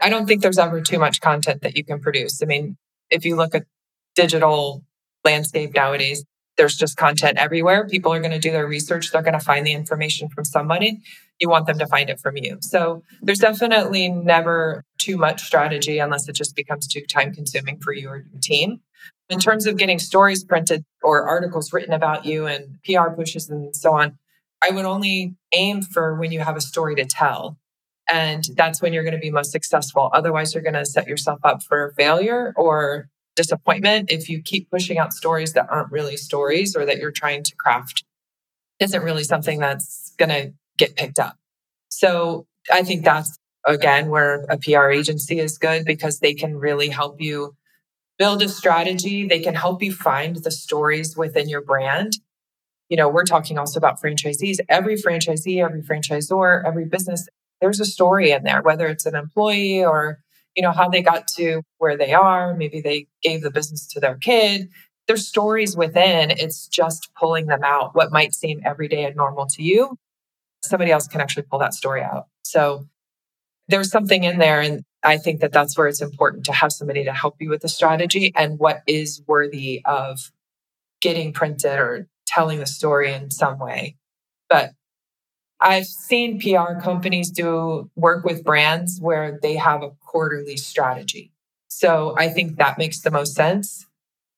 I 0.00 0.10
don't 0.10 0.26
think 0.26 0.42
there's 0.42 0.58
ever 0.58 0.80
too 0.80 0.98
much 0.98 1.20
content 1.20 1.62
that 1.62 1.76
you 1.76 1.84
can 1.84 2.00
produce. 2.00 2.42
I 2.42 2.46
mean, 2.46 2.76
if 3.10 3.24
you 3.24 3.36
look 3.36 3.54
at 3.54 3.64
digital 4.14 4.84
landscape 5.24 5.74
nowadays, 5.74 6.24
there's 6.56 6.76
just 6.76 6.96
content 6.96 7.38
everywhere. 7.38 7.86
People 7.88 8.12
are 8.12 8.20
going 8.20 8.32
to 8.32 8.38
do 8.38 8.50
their 8.50 8.66
research. 8.66 9.10
They're 9.10 9.22
going 9.22 9.38
to 9.38 9.44
find 9.44 9.66
the 9.66 9.72
information 9.72 10.28
from 10.28 10.44
somebody. 10.44 11.00
You 11.40 11.48
want 11.48 11.66
them 11.66 11.78
to 11.78 11.86
find 11.86 12.08
it 12.10 12.20
from 12.20 12.36
you. 12.36 12.58
So 12.60 13.02
there's 13.22 13.40
definitely 13.40 14.08
never 14.08 14.84
too 14.98 15.16
much 15.16 15.42
strategy 15.42 15.98
unless 15.98 16.28
it 16.28 16.34
just 16.34 16.54
becomes 16.54 16.86
too 16.86 17.02
time 17.06 17.34
consuming 17.34 17.78
for 17.80 17.92
you 17.92 18.08
or 18.08 18.18
your 18.18 18.40
team. 18.40 18.80
In 19.28 19.38
terms 19.40 19.66
of 19.66 19.76
getting 19.76 19.98
stories 19.98 20.44
printed 20.44 20.84
or 21.02 21.26
articles 21.26 21.72
written 21.72 21.92
about 21.92 22.24
you 22.24 22.46
and 22.46 22.78
PR 22.84 23.10
pushes 23.10 23.48
and 23.48 23.74
so 23.74 23.94
on, 23.94 24.18
I 24.62 24.70
would 24.70 24.84
only 24.84 25.34
aim 25.52 25.82
for 25.82 26.14
when 26.14 26.30
you 26.30 26.40
have 26.40 26.56
a 26.56 26.60
story 26.60 26.94
to 26.96 27.04
tell. 27.04 27.58
And 28.08 28.44
that's 28.54 28.82
when 28.82 28.92
you're 28.92 29.02
going 29.02 29.14
to 29.14 29.20
be 29.20 29.30
most 29.30 29.50
successful. 29.50 30.10
Otherwise, 30.12 30.54
you're 30.54 30.62
going 30.62 30.74
to 30.74 30.84
set 30.84 31.08
yourself 31.08 31.40
up 31.42 31.62
for 31.62 31.94
failure 31.96 32.52
or 32.56 33.08
disappointment 33.36 34.10
if 34.10 34.28
you 34.28 34.40
keep 34.42 34.70
pushing 34.70 34.98
out 34.98 35.12
stories 35.12 35.52
that 35.54 35.66
aren't 35.70 35.90
really 35.90 36.16
stories 36.16 36.76
or 36.76 36.84
that 36.84 36.98
you're 36.98 37.10
trying 37.10 37.42
to 37.42 37.54
craft 37.56 38.04
isn't 38.80 39.02
really 39.02 39.24
something 39.24 39.60
that's 39.60 40.14
going 40.18 40.28
to 40.28 40.52
get 40.78 40.96
picked 40.96 41.18
up. 41.18 41.36
So 41.88 42.46
I 42.72 42.82
think 42.82 43.04
that's 43.04 43.36
again 43.66 44.08
where 44.08 44.44
a 44.48 44.58
PR 44.58 44.90
agency 44.90 45.38
is 45.38 45.58
good 45.58 45.84
because 45.84 46.18
they 46.18 46.34
can 46.34 46.56
really 46.56 46.88
help 46.88 47.20
you 47.20 47.54
build 48.18 48.42
a 48.42 48.48
strategy. 48.48 49.26
They 49.26 49.40
can 49.40 49.54
help 49.54 49.82
you 49.82 49.92
find 49.92 50.36
the 50.36 50.50
stories 50.50 51.16
within 51.16 51.48
your 51.48 51.62
brand. 51.62 52.18
You 52.88 52.96
know, 52.96 53.08
we're 53.08 53.24
talking 53.24 53.58
also 53.58 53.78
about 53.78 54.00
franchisees. 54.00 54.58
Every 54.68 54.96
franchisee, 54.96 55.64
every 55.64 55.82
franchisor, 55.82 56.64
every 56.64 56.84
business, 56.84 57.26
there's 57.60 57.80
a 57.80 57.84
story 57.84 58.30
in 58.30 58.44
there, 58.44 58.62
whether 58.62 58.86
it's 58.86 59.06
an 59.06 59.14
employee 59.14 59.84
or 59.84 60.20
you 60.56 60.62
know, 60.62 60.72
how 60.72 60.88
they 60.88 61.02
got 61.02 61.26
to 61.36 61.62
where 61.78 61.96
they 61.96 62.12
are. 62.12 62.54
Maybe 62.54 62.80
they 62.80 63.06
gave 63.22 63.42
the 63.42 63.50
business 63.50 63.86
to 63.88 64.00
their 64.00 64.16
kid. 64.16 64.68
There's 65.06 65.26
stories 65.26 65.76
within. 65.76 66.30
It's 66.30 66.66
just 66.68 67.10
pulling 67.18 67.46
them 67.46 67.62
out. 67.64 67.94
What 67.94 68.12
might 68.12 68.34
seem 68.34 68.60
everyday 68.64 69.04
and 69.04 69.16
normal 69.16 69.46
to 69.48 69.62
you, 69.62 69.96
somebody 70.64 70.90
else 70.90 71.06
can 71.06 71.20
actually 71.20 71.44
pull 71.44 71.58
that 71.58 71.74
story 71.74 72.02
out. 72.02 72.26
So 72.42 72.86
there's 73.68 73.90
something 73.90 74.24
in 74.24 74.38
there. 74.38 74.60
And 74.60 74.82
I 75.02 75.18
think 75.18 75.40
that 75.40 75.52
that's 75.52 75.76
where 75.76 75.88
it's 75.88 76.00
important 76.00 76.44
to 76.46 76.52
have 76.52 76.72
somebody 76.72 77.04
to 77.04 77.12
help 77.12 77.36
you 77.40 77.50
with 77.50 77.62
the 77.62 77.68
strategy 77.68 78.32
and 78.36 78.58
what 78.58 78.82
is 78.86 79.22
worthy 79.26 79.82
of 79.84 80.32
getting 81.00 81.32
printed 81.32 81.78
or 81.78 82.08
telling 82.26 82.58
the 82.58 82.66
story 82.66 83.12
in 83.12 83.30
some 83.30 83.58
way. 83.58 83.96
But 84.48 84.70
I've 85.60 85.86
seen 85.86 86.40
PR 86.40 86.80
companies 86.80 87.30
do 87.30 87.90
work 87.96 88.24
with 88.24 88.44
brands 88.44 88.98
where 89.00 89.38
they 89.42 89.56
have 89.56 89.82
a 89.82 89.90
quarterly 90.14 90.56
strategy. 90.56 91.32
So 91.66 92.14
I 92.16 92.28
think 92.28 92.58
that 92.58 92.78
makes 92.78 93.00
the 93.00 93.10
most 93.10 93.34
sense. 93.34 93.84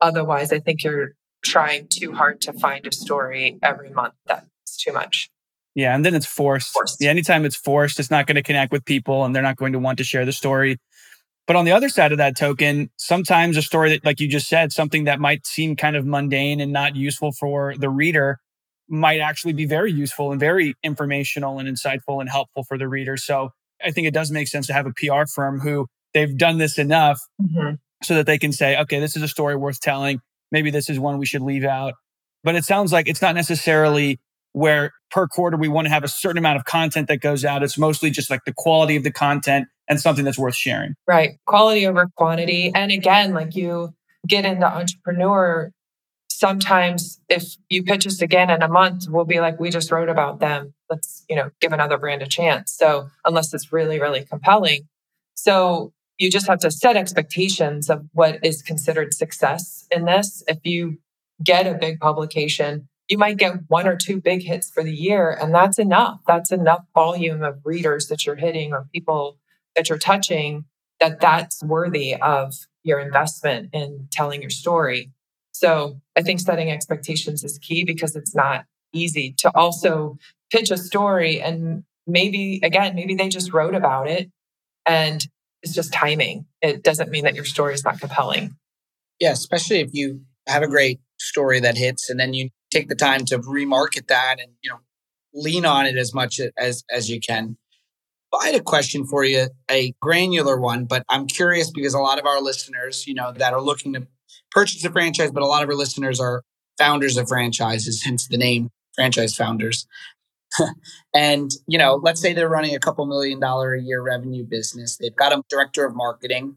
Otherwise, 0.01 0.55
I 0.55 0.59
think 0.59 0.83
you're 0.83 1.11
trying 1.45 1.89
too 1.91 2.15
hard 2.15 2.41
to 2.43 2.55
find 2.55 2.87
a 2.87 2.93
story 2.93 3.59
every 3.62 3.91
month. 3.91 4.15
That's 4.25 4.79
too 4.79 4.95
much. 4.95 5.31
Yeah. 5.75 5.95
And 5.95 6.03
then 6.03 6.15
it's 6.15 6.25
forced. 6.25 6.73
forced. 6.73 6.97
Yeah. 6.99 7.11
Anytime 7.11 7.45
it's 7.45 7.57
forced, 7.57 8.01
it's 8.01 8.11
not 8.11 8.27
going 8.27 8.37
to 8.37 8.43
connect 8.43 8.73
with 8.73 8.87
people 8.87 9.27
and 9.27 9.35
they're 9.35 9.43
not 9.43 9.57
going 9.57 9.75
to 9.75 9.79
want 9.79 9.99
to 9.99 10.05
share 10.05 10.25
the 10.25 10.33
story. 10.33 10.79
But 11.47 11.57
on 11.57 11.67
the 11.67 11.73
other 11.73 11.91
side 11.91 12.11
of 12.11 12.19
that 12.19 12.39
token, 12.39 12.89
sometimes 12.97 13.59
a 13.59 13.62
story 13.62 13.91
that, 13.91 14.03
like 14.03 14.19
you 14.19 14.29
just 14.29 14.49
said, 14.49 14.73
something 14.73 15.05
that 15.05 15.21
might 15.21 15.47
seem 15.47 15.77
kind 15.77 15.95
of 15.95 16.07
mundane 16.07 16.59
and 16.59 16.73
not 16.73 16.97
useful 16.97 17.33
for 17.33 17.75
the 17.77 17.91
reader 17.91 18.41
might 18.89 19.21
actually 19.21 19.53
be 19.53 19.67
very 19.67 19.93
useful 19.93 20.31
and 20.31 20.41
very 20.41 20.75
informational 20.83 21.59
and 21.59 21.69
insightful 21.69 22.21
and 22.21 22.31
helpful 22.31 22.65
for 22.65 22.79
the 22.79 22.89
reader. 22.89 23.19
So 23.19 23.51
I 23.85 23.91
think 23.91 24.07
it 24.07 24.15
does 24.15 24.31
make 24.31 24.49
sense 24.49 24.67
to 24.69 24.73
have 24.73 24.87
a 24.87 24.93
PR 24.93 25.27
firm 25.27 25.61
who 25.61 25.87
they've 26.15 26.37
done 26.37 26.59
this 26.59 26.79
enough 26.79 27.21
mm-hmm. 27.41 27.75
so 28.03 28.15
that 28.15 28.27
they 28.27 28.39
can 28.39 28.53
say, 28.53 28.77
okay, 28.79 29.01
this 29.01 29.17
is 29.17 29.23
a 29.23 29.29
story 29.29 29.57
worth 29.57 29.81
telling. 29.81 30.21
Maybe 30.51 30.71
this 30.71 30.89
is 30.89 30.99
one 30.99 31.19
we 31.19 31.27
should 31.27 31.43
leave 31.43 31.65
out. 31.65 31.95
But 32.45 32.55
it 32.55 32.65
sounds 32.65 32.93
like 32.93 33.09
it's 33.09 33.23
not 33.23 33.35
necessarily 33.35 34.21
where 34.53 34.93
per 35.11 35.27
quarter 35.27 35.57
we 35.57 35.69
want 35.69 35.87
to 35.87 35.91
have 35.91 36.05
a 36.05 36.09
certain 36.09 36.39
amount 36.39 36.57
of 36.59 36.65
content 36.65 37.09
that 37.09 37.21
goes 37.21 37.45
out. 37.45 37.62
It's 37.62 37.77
mostly 37.77 38.11
just 38.11 38.31
like 38.31 38.45
the 38.47 38.55
quality 38.57 38.97
of 38.97 39.03
the 39.03 39.11
content 39.11 39.69
and 39.89 40.01
something 40.01 40.25
that's 40.25 40.39
worth 40.39 40.57
sharing. 40.57 40.95
Right. 41.07 41.39
Quality 41.47 41.87
over 41.87 42.09
quantity. 42.17 42.73
And 42.75 42.91
again, 42.91 43.35
like 43.35 43.55
you 43.55 43.95
get 44.27 44.45
into 44.45 44.67
entrepreneur, 44.67 45.71
sometimes 46.37 47.18
if 47.31 47.57
you 47.70 47.83
pitch 47.83 48.07
us 48.07 48.20
again 48.20 48.51
in 48.51 48.61
a 48.61 48.68
month, 48.68 49.07
we'll 49.09 49.25
be 49.25 49.40
like, 49.40 49.59
we 49.59 49.70
just 49.70 49.90
wrote 49.90 50.11
about 50.11 50.38
them. 50.38 50.75
Let's, 50.90 51.25
you 51.31 51.35
know, 51.35 51.51
give 51.62 51.72
another 51.72 51.96
brand 51.96 52.20
a 52.20 52.27
chance. 52.27 52.72
So 52.72 53.09
unless 53.25 53.55
it's 53.55 53.72
really, 53.72 53.99
really 53.99 54.22
compelling. 54.22 54.87
So 55.35 55.94
you 56.18 56.31
just 56.31 56.46
have 56.46 56.59
to 56.59 56.70
set 56.70 56.94
expectations 56.94 57.88
of 57.88 58.05
what 58.12 58.44
is 58.44 58.61
considered 58.61 59.14
success 59.14 59.87
in 59.90 60.05
this. 60.05 60.44
If 60.46 60.59
you 60.62 60.99
get 61.42 61.66
a 61.66 61.72
big 61.72 62.01
publication, 62.01 62.87
you 63.09 63.16
might 63.16 63.38
get 63.38 63.55
one 63.68 63.88
or 63.88 63.96
two 63.96 64.20
big 64.20 64.42
hits 64.42 64.70
for 64.70 64.83
the 64.83 64.94
year, 64.94 65.31
and 65.31 65.55
that's 65.55 65.79
enough. 65.79 66.20
That's 66.27 66.53
enough 66.53 66.85
volume 66.94 67.42
of 67.42 67.61
readers 67.64 68.09
that 68.09 68.27
you're 68.27 68.37
hitting 68.37 68.75
or 68.75 68.87
people 68.92 69.38
that 69.75 69.88
you're 69.88 69.99
touching 69.99 70.64
that 71.01 71.20
that's 71.20 71.62
worthy 71.62 72.14
of 72.14 72.55
your 72.83 73.01
investment 73.01 73.70
in 73.72 74.09
telling 74.11 74.40
your 74.40 74.51
story. 74.51 75.12
So 75.59 76.03
I 76.14 76.21
think 76.21 76.40
setting 76.40 76.71
expectations 76.71 77.42
is 77.42 77.59
key 77.59 77.85
because 77.85 78.14
it's 78.14 78.35
not 78.35 78.66
easy 78.92 79.35
to 79.38 79.51
also 79.57 80.19
pitch 80.53 80.71
a 80.71 80.77
story 80.77 81.40
and 81.40 81.85
maybe 82.07 82.61
again 82.62 82.95
maybe 82.95 83.14
they 83.14 83.31
just 83.31 83.55
wrote 83.55 83.75
about 83.75 84.07
it 84.07 84.31
and 84.85 85.27
it's 85.62 85.73
just 85.73 85.95
timing. 85.95 86.45
It 86.61 86.83
doesn't 86.83 87.11
mean 87.11 87.25
that 87.25 87.35
your 87.35 87.47
story 87.47 87.73
is 87.73 87.85
not 87.85 87.99
compelling. 88.01 88.57
Yeah, 89.19 89.33
especially 89.33 89.81
if 89.81 89.95
you 89.95 90.21
have 90.47 90.62
a 90.62 90.69
great 90.69 91.01
story 91.19 91.59
that 91.61 91.79
hits 91.79 92.11
and 92.11 92.21
then 92.21 92.35
you 92.35 92.51
take 92.71 92.88
the 92.88 92.95
time 92.95 93.25
to 93.25 93.38
remarket 93.38 94.09
that 94.09 94.37
and 94.38 94.53
you 94.62 94.71
know 94.71 94.81
lean 95.33 95.64
on 95.64 95.87
it 95.87 95.97
as 95.97 96.12
much 96.12 96.38
as 96.59 96.85
as 96.90 97.09
you 97.09 97.19
can. 97.19 97.57
I 98.38 98.47
had 98.49 98.55
a 98.55 98.62
question 98.62 99.07
for 99.07 99.25
you, 99.25 99.49
a 99.71 99.95
granular 100.03 100.61
one, 100.61 100.85
but 100.85 101.03
I'm 101.09 101.27
curious 101.27 101.71
because 101.71 101.95
a 101.95 101.99
lot 101.99 102.19
of 102.19 102.27
our 102.27 102.42
listeners, 102.42 103.07
you 103.07 103.14
know, 103.14 103.33
that 103.33 103.55
are 103.55 103.62
looking 103.62 103.95
to 103.95 104.07
purchase 104.51 104.85
a 104.85 104.90
franchise, 104.90 105.31
but 105.31 105.42
a 105.42 105.46
lot 105.46 105.62
of 105.62 105.68
our 105.68 105.75
listeners 105.75 106.20
are 106.20 106.42
founders 106.79 107.16
of 107.16 107.29
franchises, 107.29 108.03
hence 108.03 108.27
the 108.29 108.37
name 108.37 108.70
franchise 108.94 109.35
founders. 109.35 109.87
and, 111.14 111.51
you 111.66 111.79
know, 111.79 112.01
let's 112.03 112.20
say 112.20 112.33
they're 112.33 112.49
running 112.49 112.75
a 112.75 112.79
couple 112.79 113.07
million 113.07 113.40
dollar 113.40 113.75
a 113.75 113.81
year 113.81 114.03
revenue 114.03 114.44
business. 114.44 114.96
They've 114.96 115.14
got 115.14 115.33
a 115.33 115.42
director 115.49 115.85
of 115.85 115.94
marketing. 115.94 116.57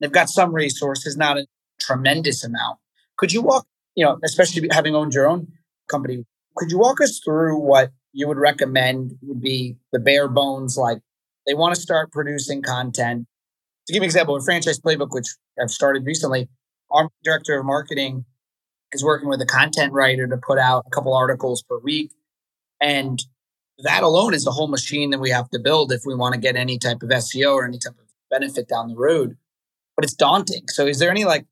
They've 0.00 0.12
got 0.12 0.28
some 0.28 0.54
resources, 0.54 1.16
not 1.16 1.38
a 1.38 1.46
tremendous 1.80 2.44
amount. 2.44 2.78
Could 3.16 3.32
you 3.32 3.42
walk, 3.42 3.66
you 3.94 4.04
know, 4.04 4.18
especially 4.24 4.68
having 4.70 4.94
owned 4.94 5.14
your 5.14 5.28
own 5.28 5.48
company, 5.88 6.24
could 6.56 6.70
you 6.70 6.78
walk 6.78 7.00
us 7.00 7.20
through 7.24 7.58
what 7.58 7.90
you 8.12 8.26
would 8.26 8.38
recommend 8.38 9.16
would 9.22 9.40
be 9.40 9.76
the 9.92 9.98
bare 9.98 10.28
bones, 10.28 10.76
like 10.76 10.98
they 11.46 11.54
want 11.54 11.74
to 11.74 11.80
start 11.80 12.12
producing 12.12 12.62
content. 12.62 13.26
To 13.86 13.92
give 13.92 14.02
an 14.02 14.06
example, 14.06 14.36
a 14.36 14.42
Franchise 14.42 14.80
Playbook, 14.80 15.10
which 15.10 15.28
I've 15.60 15.70
started 15.70 16.04
recently, 16.04 16.48
our 16.90 17.08
director 17.22 17.58
of 17.58 17.66
marketing 17.66 18.24
is 18.92 19.04
working 19.04 19.28
with 19.28 19.40
a 19.40 19.46
content 19.46 19.92
writer 19.92 20.26
to 20.26 20.36
put 20.36 20.58
out 20.58 20.84
a 20.86 20.90
couple 20.90 21.14
articles 21.14 21.62
per 21.62 21.78
week. 21.78 22.12
And 22.80 23.22
that 23.78 24.02
alone 24.02 24.34
is 24.34 24.44
the 24.44 24.50
whole 24.50 24.68
machine 24.68 25.10
that 25.10 25.20
we 25.20 25.30
have 25.30 25.50
to 25.50 25.58
build 25.58 25.92
if 25.92 26.02
we 26.04 26.14
want 26.14 26.34
to 26.34 26.40
get 26.40 26.56
any 26.56 26.78
type 26.78 27.02
of 27.02 27.10
SEO 27.10 27.54
or 27.54 27.66
any 27.66 27.78
type 27.78 27.98
of 27.98 28.06
benefit 28.30 28.68
down 28.68 28.88
the 28.88 28.96
road. 28.96 29.36
But 29.96 30.04
it's 30.04 30.14
daunting. 30.14 30.68
So 30.68 30.86
is 30.86 30.98
there 30.98 31.10
any 31.10 31.24
like 31.24 31.46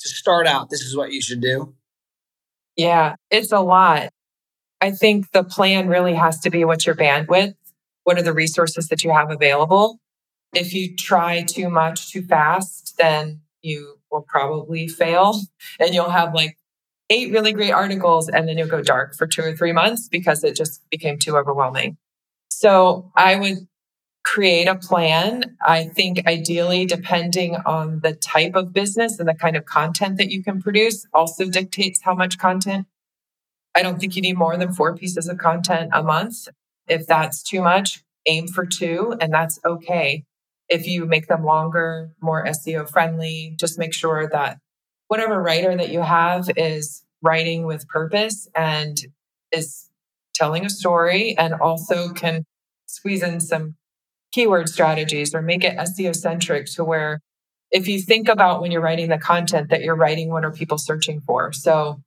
to 0.00 0.08
start 0.08 0.46
out, 0.46 0.70
this 0.70 0.80
is 0.80 0.96
what 0.96 1.12
you 1.12 1.22
should 1.22 1.40
do? 1.40 1.74
Yeah, 2.76 3.16
it's 3.30 3.52
a 3.52 3.60
lot. 3.60 4.10
I 4.80 4.90
think 4.90 5.30
the 5.30 5.44
plan 5.44 5.88
really 5.88 6.14
has 6.14 6.40
to 6.40 6.50
be 6.50 6.64
what's 6.64 6.86
your 6.86 6.96
bandwidth? 6.96 7.54
What 8.04 8.18
are 8.18 8.22
the 8.22 8.32
resources 8.32 8.88
that 8.88 9.04
you 9.04 9.12
have 9.12 9.30
available? 9.30 10.00
If 10.52 10.74
you 10.74 10.96
try 10.96 11.42
too 11.42 11.68
much 11.70 12.10
too 12.10 12.22
fast, 12.22 12.94
then 12.98 13.42
you 13.62 13.98
will 14.12 14.22
probably 14.22 14.86
fail 14.86 15.40
and 15.80 15.94
you'll 15.94 16.10
have 16.10 16.34
like 16.34 16.58
eight 17.10 17.32
really 17.32 17.52
great 17.52 17.72
articles 17.72 18.28
and 18.28 18.48
then 18.48 18.58
you'll 18.58 18.68
go 18.68 18.82
dark 18.82 19.14
for 19.16 19.26
two 19.26 19.42
or 19.42 19.56
three 19.56 19.72
months 19.72 20.08
because 20.08 20.44
it 20.44 20.54
just 20.54 20.82
became 20.90 21.18
too 21.18 21.36
overwhelming. 21.36 21.96
So 22.50 23.10
I 23.16 23.36
would 23.36 23.66
create 24.24 24.68
a 24.68 24.76
plan. 24.76 25.56
I 25.66 25.84
think 25.84 26.26
ideally, 26.26 26.86
depending 26.86 27.56
on 27.66 28.00
the 28.00 28.12
type 28.12 28.54
of 28.54 28.72
business 28.72 29.18
and 29.18 29.28
the 29.28 29.34
kind 29.34 29.56
of 29.56 29.64
content 29.64 30.18
that 30.18 30.30
you 30.30 30.44
can 30.44 30.62
produce, 30.62 31.06
also 31.12 31.46
dictates 31.46 32.02
how 32.02 32.14
much 32.14 32.38
content 32.38 32.86
I 33.74 33.82
don't 33.82 33.98
think 33.98 34.16
you 34.16 34.22
need 34.22 34.36
more 34.36 34.56
than 34.56 34.72
four 34.72 34.94
pieces 34.96 35.28
of 35.28 35.38
content 35.38 35.90
a 35.92 36.02
month. 36.02 36.48
If 36.88 37.06
that's 37.06 37.42
too 37.42 37.62
much, 37.62 38.04
aim 38.26 38.48
for 38.48 38.66
two, 38.66 39.16
and 39.20 39.32
that's 39.32 39.58
okay. 39.64 40.24
If 40.72 40.86
you 40.86 41.04
make 41.04 41.26
them 41.26 41.44
longer, 41.44 42.10
more 42.22 42.46
SEO 42.46 42.88
friendly, 42.88 43.54
just 43.60 43.78
make 43.78 43.92
sure 43.92 44.26
that 44.32 44.56
whatever 45.08 45.42
writer 45.42 45.76
that 45.76 45.90
you 45.90 46.00
have 46.00 46.48
is 46.56 47.04
writing 47.20 47.66
with 47.66 47.86
purpose 47.88 48.48
and 48.56 48.96
is 49.52 49.90
telling 50.34 50.64
a 50.64 50.70
story 50.70 51.36
and 51.36 51.52
also 51.52 52.08
can 52.14 52.44
squeeze 52.86 53.22
in 53.22 53.38
some 53.38 53.74
keyword 54.32 54.70
strategies 54.70 55.34
or 55.34 55.42
make 55.42 55.62
it 55.62 55.76
SEO 55.76 56.16
centric 56.16 56.64
to 56.66 56.84
where 56.84 57.20
if 57.70 57.86
you 57.86 58.00
think 58.00 58.30
about 58.30 58.62
when 58.62 58.70
you're 58.70 58.80
writing 58.80 59.10
the 59.10 59.18
content 59.18 59.68
that 59.68 59.82
you're 59.82 59.94
writing, 59.94 60.30
what 60.30 60.44
are 60.44 60.52
people 60.52 60.78
searching 60.78 61.20
for? 61.20 61.52
So, 61.52 62.00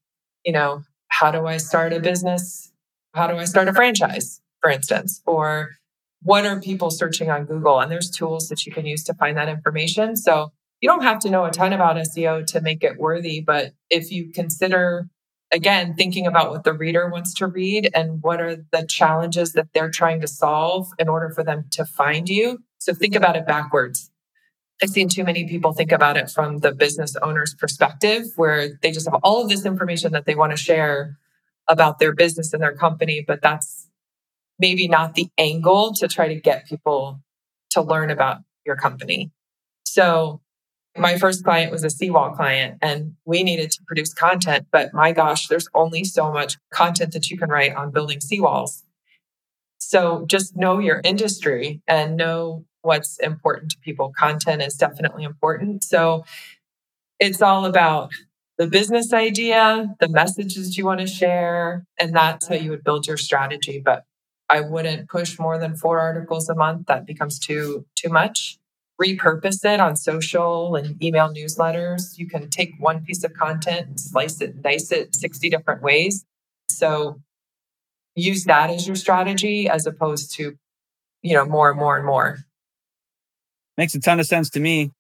you 0.44 0.54
know, 0.54 0.82
how 1.08 1.30
do 1.30 1.46
I 1.46 1.58
start 1.58 1.94
a 1.94 2.00
business? 2.00 2.72
How 3.14 3.28
do 3.28 3.38
I 3.38 3.46
start 3.46 3.68
a 3.68 3.74
franchise, 3.74 4.42
for 4.60 4.72
instance? 4.72 5.22
Or 5.28 5.70
what 6.26 6.44
are 6.44 6.60
people 6.60 6.90
searching 6.90 7.30
on 7.30 7.46
Google? 7.46 7.80
And 7.80 7.92
there's 7.92 8.10
tools 8.10 8.50
that 8.50 8.66
you 8.66 8.72
can 8.72 8.88
use 8.88 9.04
to 9.04 9.14
find 9.14 9.38
that 9.38 9.48
information. 9.48 10.16
So 10.16 10.52
you 10.82 10.90
don't 10.90 11.04
have 11.04 11.20
to 11.20 11.30
know 11.30 11.46
a 11.46 11.52
ton 11.52 11.72
about 11.72 11.98
SEO 11.98 12.46
to 12.48 12.62
make 12.62 12.84
it 12.84 12.98
worthy, 12.98 13.42
but 13.42 13.74
if 13.92 14.12
you 14.12 14.32
consider 14.34 15.08
again 15.54 15.94
thinking 15.94 16.26
about 16.26 16.50
what 16.50 16.64
the 16.64 16.74
reader 16.74 17.08
wants 17.10 17.36
to 17.36 17.46
read 17.46 17.92
and 17.94 18.24
what 18.24 18.42
are 18.42 18.56
the 18.56 18.86
challenges 18.90 19.54
that 19.54 19.68
they're 19.74 19.92
trying 19.92 20.20
to 20.22 20.28
solve 20.28 20.88
in 20.98 21.08
order 21.08 21.30
for 21.30 21.44
them 21.44 21.66
to 21.72 21.86
find 21.86 22.28
you. 22.28 22.58
So 22.80 22.96
think 22.96 23.16
about 23.16 23.36
it 23.36 23.46
backwards. 23.46 24.10
I've 24.82 24.90
seen 24.90 25.08
too 25.08 25.24
many 25.24 25.48
people 25.48 25.74
think 25.74 25.92
about 25.92 26.18
it 26.18 26.32
from 26.32 26.58
the 26.58 26.74
business 26.74 27.16
owner's 27.22 27.54
perspective, 27.54 28.24
where 28.36 28.70
they 28.82 28.92
just 28.92 29.08
have 29.08 29.20
all 29.24 29.44
of 29.44 29.50
this 29.50 29.64
information 29.64 30.12
that 30.14 30.26
they 30.26 30.36
want 30.36 30.52
to 30.52 30.58
share 30.58 31.18
about 31.70 32.00
their 32.00 32.14
business 32.14 32.52
and 32.52 32.62
their 32.62 32.76
company, 32.76 33.24
but 33.26 33.42
that's 33.42 33.85
maybe 34.60 34.88
not 34.88 35.16
the 35.16 35.30
angle 35.38 35.94
to 35.94 36.08
try 36.08 36.28
to 36.28 36.36
get 36.36 36.68
people 36.68 37.20
to 37.72 37.82
learn 37.82 38.10
about 38.10 38.38
your 38.66 38.76
company. 38.76 39.32
So, 39.86 40.42
my 40.98 41.18
first 41.18 41.44
client 41.44 41.74
was 41.74 41.84
a 41.84 41.90
seawall 41.90 42.32
client, 42.32 42.78
and 42.82 43.16
we 43.26 43.44
needed 43.44 43.70
to 43.72 43.84
produce 43.86 44.14
content. 44.14 44.68
But 44.72 44.94
my 44.94 45.12
gosh, 45.12 45.48
there's 45.48 45.68
only 45.74 46.06
so 46.06 46.32
much 46.32 46.58
content 46.72 47.12
that 47.14 47.30
you 47.30 47.38
can 47.38 47.50
write 47.50 47.76
on 47.76 47.92
building 47.92 48.20
seawalls. 48.20 48.84
So, 49.78 50.26
just 50.28 50.56
know 50.56 50.80
your 50.80 51.02
industry 51.04 51.82
and 51.88 52.16
know 52.16 52.66
what's 52.86 53.18
important 53.20 53.72
to 53.72 53.78
people. 53.80 54.14
Content 54.18 54.62
is 54.62 54.76
definitely 54.76 55.24
important. 55.24 55.84
So 55.84 56.24
it's 57.20 57.42
all 57.42 57.66
about 57.66 58.12
the 58.58 58.68
business 58.68 59.12
idea, 59.12 59.96
the 60.00 60.08
messages 60.08 60.78
you 60.78 60.86
want 60.86 61.02
to 61.02 61.08
share, 61.08 61.86
and 62.00 62.16
that's 62.16 62.48
how 62.48 62.56
you 62.56 62.70
would 62.70 62.84
build 62.84 63.08
your 63.08 63.18
strategy. 63.18 63.82
But 63.84 64.06
I 64.50 64.62
wouldn't 64.62 65.10
push 65.10 65.40
more 65.40 65.58
than 65.58 65.76
four 65.76 66.00
articles 66.00 66.50
a 66.50 66.56
month. 66.56 66.88
That 66.88 67.06
becomes 67.06 67.40
too 67.40 67.86
too 67.96 68.10
much. 68.10 68.58
Repurpose 69.02 69.66
it 69.66 69.80
on 69.80 69.96
social 69.96 70.76
and 70.76 71.02
email 71.04 71.34
newsletters. 71.34 72.18
You 72.18 72.28
can 72.28 72.50
take 72.50 72.74
one 72.80 73.04
piece 73.04 73.24
of 73.24 73.34
content 73.34 74.00
slice 74.00 74.40
it 74.42 74.62
dice 74.62 74.92
it 74.92 75.16
60 75.16 75.50
different 75.50 75.82
ways. 75.82 76.26
So 76.70 77.22
use 78.16 78.46
that 78.46 78.70
as 78.70 78.88
your 78.88 78.96
strategy 78.96 79.68
as 79.68 79.86
opposed 79.86 80.34
to, 80.36 80.58
you 81.22 81.34
know, 81.34 81.46
more 81.46 81.70
and 81.70 81.80
more 81.80 81.98
and 81.98 82.06
more. 82.06 82.40
Makes 83.78 83.96
a 83.96 84.00
ton 84.00 84.20
of 84.20 84.26
sense 84.26 84.50
to 84.52 84.60
me. 84.60 84.92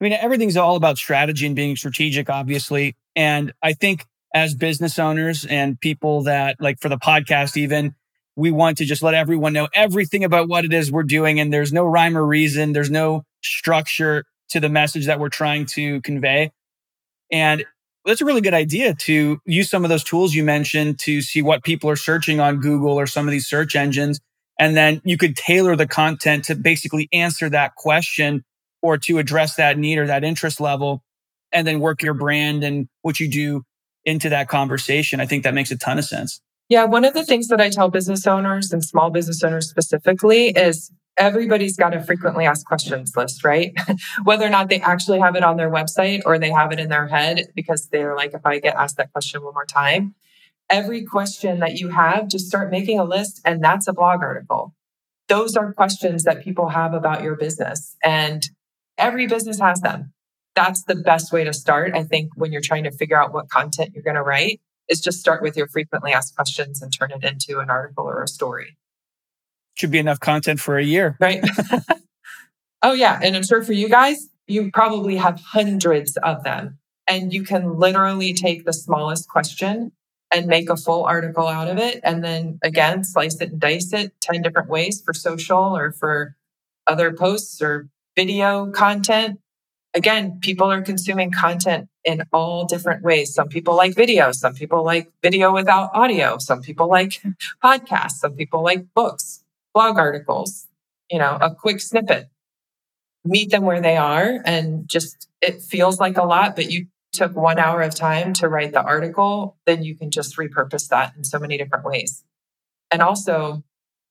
I 0.00 0.04
mean, 0.04 0.12
everything's 0.12 0.56
all 0.56 0.76
about 0.76 0.98
strategy 0.98 1.46
and 1.46 1.56
being 1.56 1.76
strategic, 1.76 2.30
obviously. 2.30 2.96
And 3.14 3.52
I 3.62 3.72
think 3.72 4.06
as 4.34 4.54
business 4.54 4.98
owners 4.98 5.44
and 5.46 5.80
people 5.80 6.22
that 6.24 6.56
like 6.60 6.78
for 6.80 6.88
the 6.88 6.98
podcast, 6.98 7.56
even 7.56 7.94
we 8.36 8.50
want 8.50 8.78
to 8.78 8.84
just 8.84 9.02
let 9.02 9.14
everyone 9.14 9.52
know 9.54 9.68
everything 9.74 10.22
about 10.22 10.48
what 10.48 10.64
it 10.64 10.72
is 10.72 10.92
we're 10.92 11.02
doing. 11.02 11.40
And 11.40 11.52
there's 11.52 11.72
no 11.72 11.84
rhyme 11.84 12.16
or 12.16 12.24
reason. 12.24 12.72
There's 12.72 12.90
no 12.90 13.24
structure. 13.42 14.24
to 14.50 14.60
the 14.60 14.68
message 14.68 15.06
that 15.06 15.18
we're 15.18 15.28
trying 15.28 15.66
to 15.66 16.00
convey. 16.02 16.52
And 17.32 17.64
that's 18.04 18.20
a 18.20 18.24
really 18.24 18.40
good 18.40 18.54
idea 18.54 18.94
to 18.94 19.40
use 19.44 19.68
some 19.68 19.84
of 19.84 19.88
those 19.88 20.04
tools 20.04 20.34
you 20.34 20.44
mentioned 20.44 21.00
to 21.00 21.20
see 21.20 21.42
what 21.42 21.64
people 21.64 21.90
are 21.90 21.96
searching 21.96 22.38
on 22.38 22.60
Google 22.60 22.92
or 22.92 23.06
some 23.08 23.26
of 23.26 23.32
these 23.32 23.48
search 23.48 23.74
engines. 23.74 24.20
And 24.60 24.76
then 24.76 25.02
you 25.04 25.18
could 25.18 25.36
tailor 25.36 25.74
the 25.74 25.88
content 25.88 26.44
to 26.44 26.54
basically 26.54 27.08
answer 27.12 27.50
that 27.50 27.74
question 27.74 28.44
or 28.82 28.96
to 28.98 29.18
address 29.18 29.56
that 29.56 29.78
need 29.78 29.98
or 29.98 30.06
that 30.06 30.22
interest 30.22 30.60
level 30.60 31.02
and 31.52 31.66
then 31.66 31.80
work 31.80 32.02
your 32.02 32.14
brand 32.14 32.62
and 32.62 32.88
what 33.02 33.18
you 33.18 33.28
do 33.28 33.64
into 34.04 34.28
that 34.28 34.48
conversation. 34.48 35.18
I 35.20 35.26
think 35.26 35.42
that 35.42 35.54
makes 35.54 35.72
a 35.72 35.76
ton 35.76 35.98
of 35.98 36.04
sense. 36.04 36.40
Yeah. 36.68 36.84
One 36.84 37.04
of 37.04 37.14
the 37.14 37.24
things 37.24 37.48
that 37.48 37.60
I 37.60 37.70
tell 37.70 37.90
business 37.90 38.26
owners 38.26 38.72
and 38.72 38.84
small 38.84 39.10
business 39.10 39.42
owners 39.44 39.68
specifically 39.68 40.48
is 40.48 40.90
everybody's 41.16 41.76
got 41.76 41.94
a 41.94 42.02
frequently 42.02 42.44
asked 42.44 42.66
questions 42.66 43.12
list, 43.16 43.44
right? 43.44 43.72
Whether 44.24 44.46
or 44.46 44.50
not 44.50 44.68
they 44.68 44.80
actually 44.80 45.20
have 45.20 45.36
it 45.36 45.44
on 45.44 45.56
their 45.56 45.70
website 45.70 46.22
or 46.26 46.38
they 46.38 46.50
have 46.50 46.72
it 46.72 46.80
in 46.80 46.88
their 46.88 47.06
head 47.06 47.46
because 47.54 47.88
they're 47.88 48.16
like, 48.16 48.34
if 48.34 48.44
I 48.44 48.58
get 48.58 48.74
asked 48.76 48.96
that 48.96 49.12
question 49.12 49.42
one 49.42 49.54
more 49.54 49.64
time, 49.64 50.14
every 50.68 51.04
question 51.04 51.60
that 51.60 51.78
you 51.78 51.88
have, 51.88 52.28
just 52.28 52.46
start 52.46 52.70
making 52.70 52.98
a 52.98 53.04
list 53.04 53.40
and 53.44 53.62
that's 53.62 53.86
a 53.86 53.92
blog 53.92 54.22
article. 54.22 54.74
Those 55.28 55.56
are 55.56 55.72
questions 55.72 56.24
that 56.24 56.42
people 56.42 56.68
have 56.68 56.94
about 56.94 57.22
your 57.22 57.36
business 57.36 57.96
and 58.04 58.42
every 58.98 59.26
business 59.26 59.60
has 59.60 59.80
them. 59.80 60.12
That's 60.54 60.84
the 60.84 60.96
best 60.96 61.32
way 61.32 61.44
to 61.44 61.52
start. 61.52 61.94
I 61.94 62.02
think 62.02 62.30
when 62.34 62.52
you're 62.52 62.62
trying 62.62 62.84
to 62.84 62.90
figure 62.90 63.20
out 63.20 63.32
what 63.32 63.50
content 63.50 63.90
you're 63.94 64.02
going 64.02 64.16
to 64.16 64.22
write 64.22 64.60
is 64.88 65.00
just 65.00 65.20
start 65.20 65.42
with 65.42 65.56
your 65.56 65.68
frequently 65.68 66.12
asked 66.12 66.34
questions 66.34 66.82
and 66.82 66.92
turn 66.92 67.10
it 67.10 67.24
into 67.24 67.60
an 67.60 67.70
article 67.70 68.04
or 68.04 68.22
a 68.22 68.28
story. 68.28 68.76
Should 69.74 69.90
be 69.90 69.98
enough 69.98 70.20
content 70.20 70.60
for 70.60 70.78
a 70.78 70.84
year. 70.84 71.16
Right. 71.20 71.44
oh, 72.82 72.92
yeah. 72.92 73.18
And 73.22 73.36
I'm 73.36 73.44
sure 73.44 73.62
for 73.62 73.72
you 73.72 73.88
guys, 73.88 74.28
you 74.46 74.70
probably 74.72 75.16
have 75.16 75.40
hundreds 75.40 76.16
of 76.18 76.44
them. 76.44 76.78
And 77.08 77.32
you 77.32 77.44
can 77.44 77.78
literally 77.78 78.32
take 78.32 78.64
the 78.64 78.72
smallest 78.72 79.28
question 79.28 79.92
and 80.32 80.46
make 80.46 80.68
a 80.68 80.76
full 80.76 81.04
article 81.04 81.46
out 81.46 81.68
of 81.68 81.78
it. 81.78 82.00
And 82.02 82.24
then 82.24 82.58
again, 82.62 83.04
slice 83.04 83.40
it 83.40 83.52
and 83.52 83.60
dice 83.60 83.92
it 83.92 84.12
10 84.22 84.42
different 84.42 84.68
ways 84.68 85.02
for 85.04 85.12
social 85.12 85.76
or 85.76 85.92
for 85.92 86.36
other 86.86 87.12
posts 87.12 87.62
or 87.62 87.88
video 88.16 88.70
content. 88.70 89.38
Again, 89.96 90.40
people 90.42 90.70
are 90.70 90.82
consuming 90.82 91.30
content 91.30 91.88
in 92.04 92.22
all 92.30 92.66
different 92.66 93.02
ways. 93.02 93.32
Some 93.32 93.48
people 93.48 93.74
like 93.74 93.94
video. 93.94 94.30
Some 94.30 94.52
people 94.52 94.84
like 94.84 95.10
video 95.22 95.54
without 95.54 95.90
audio. 95.94 96.36
Some 96.36 96.60
people 96.60 96.86
like 96.86 97.22
podcasts. 97.64 98.18
Some 98.18 98.34
people 98.34 98.62
like 98.62 98.92
books, 98.92 99.42
blog 99.72 99.96
articles, 99.96 100.66
you 101.10 101.18
know, 101.18 101.38
a 101.40 101.54
quick 101.54 101.80
snippet. 101.80 102.28
Meet 103.24 103.50
them 103.52 103.62
where 103.62 103.80
they 103.80 103.96
are 103.96 104.42
and 104.44 104.86
just, 104.86 105.28
it 105.40 105.62
feels 105.62 105.98
like 105.98 106.18
a 106.18 106.24
lot, 106.24 106.56
but 106.56 106.70
you 106.70 106.88
took 107.14 107.34
one 107.34 107.58
hour 107.58 107.80
of 107.80 107.94
time 107.94 108.34
to 108.34 108.50
write 108.50 108.72
the 108.72 108.82
article, 108.82 109.56
then 109.64 109.82
you 109.82 109.96
can 109.96 110.10
just 110.10 110.36
repurpose 110.36 110.88
that 110.88 111.14
in 111.16 111.24
so 111.24 111.38
many 111.38 111.56
different 111.56 111.86
ways. 111.86 112.22
And 112.90 113.00
also 113.00 113.64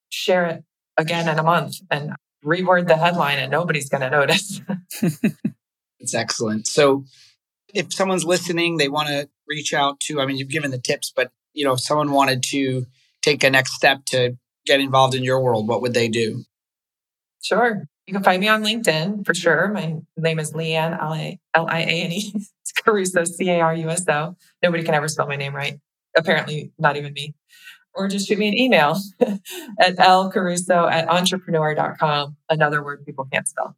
share 0.09 0.45
it 0.47 0.63
again 0.97 1.29
in 1.29 1.37
a 1.37 1.43
month 1.43 1.75
and 1.91 2.15
reword 2.43 2.87
the 2.87 2.97
headline 2.97 3.37
and 3.37 3.51
nobody's 3.51 3.87
going 3.87 4.01
to 4.01 4.09
notice. 4.09 4.61
it's 6.05 6.13
excellent. 6.13 6.67
So 6.67 7.03
if 7.73 7.91
someone's 7.91 8.23
listening, 8.23 8.77
they 8.77 8.89
want 8.89 9.07
to 9.07 9.27
reach 9.47 9.73
out 9.73 9.99
to, 10.01 10.21
I 10.21 10.27
mean, 10.27 10.37
you've 10.37 10.49
given 10.49 10.69
the 10.69 10.77
tips, 10.79 11.11
but 11.15 11.31
you 11.53 11.65
know, 11.65 11.73
if 11.73 11.79
someone 11.79 12.11
wanted 12.11 12.43
to 12.51 12.85
take 13.23 13.43
a 13.43 13.49
next 13.49 13.73
step 13.73 14.05
to 14.07 14.37
get 14.67 14.79
involved 14.79 15.15
in 15.15 15.23
your 15.23 15.41
world, 15.41 15.67
what 15.67 15.81
would 15.81 15.95
they 15.95 16.07
do? 16.07 16.43
Sure. 17.41 17.87
You 18.05 18.13
can 18.13 18.21
find 18.21 18.39
me 18.39 18.47
on 18.47 18.63
LinkedIn 18.63 19.25
for 19.25 19.33
sure. 19.33 19.71
My 19.73 19.95
name 20.15 20.37
is 20.37 20.53
Liane, 20.53 20.93
L-I-A-N-E. 20.93 22.33
It's 22.65 22.71
Caruso, 22.83 23.23
C-A-R-U-S-O. 23.25 24.35
Nobody 24.63 24.83
can 24.83 24.95
ever 24.95 25.07
spell 25.07 25.27
my 25.27 25.35
name 25.35 25.55
right. 25.55 25.79
Apparently, 26.17 26.71
not 26.79 26.97
even 26.97 27.13
me. 27.13 27.35
Or 27.93 28.07
just 28.07 28.27
shoot 28.27 28.39
me 28.39 28.47
an 28.47 28.57
email 28.57 28.99
at 29.79 29.97
lcaruso 29.97 30.91
at 30.91 31.07
entrepreneur.com. 31.07 32.37
Another 32.49 32.83
word 32.83 33.05
people 33.05 33.27
can't 33.31 33.47
spell. 33.47 33.75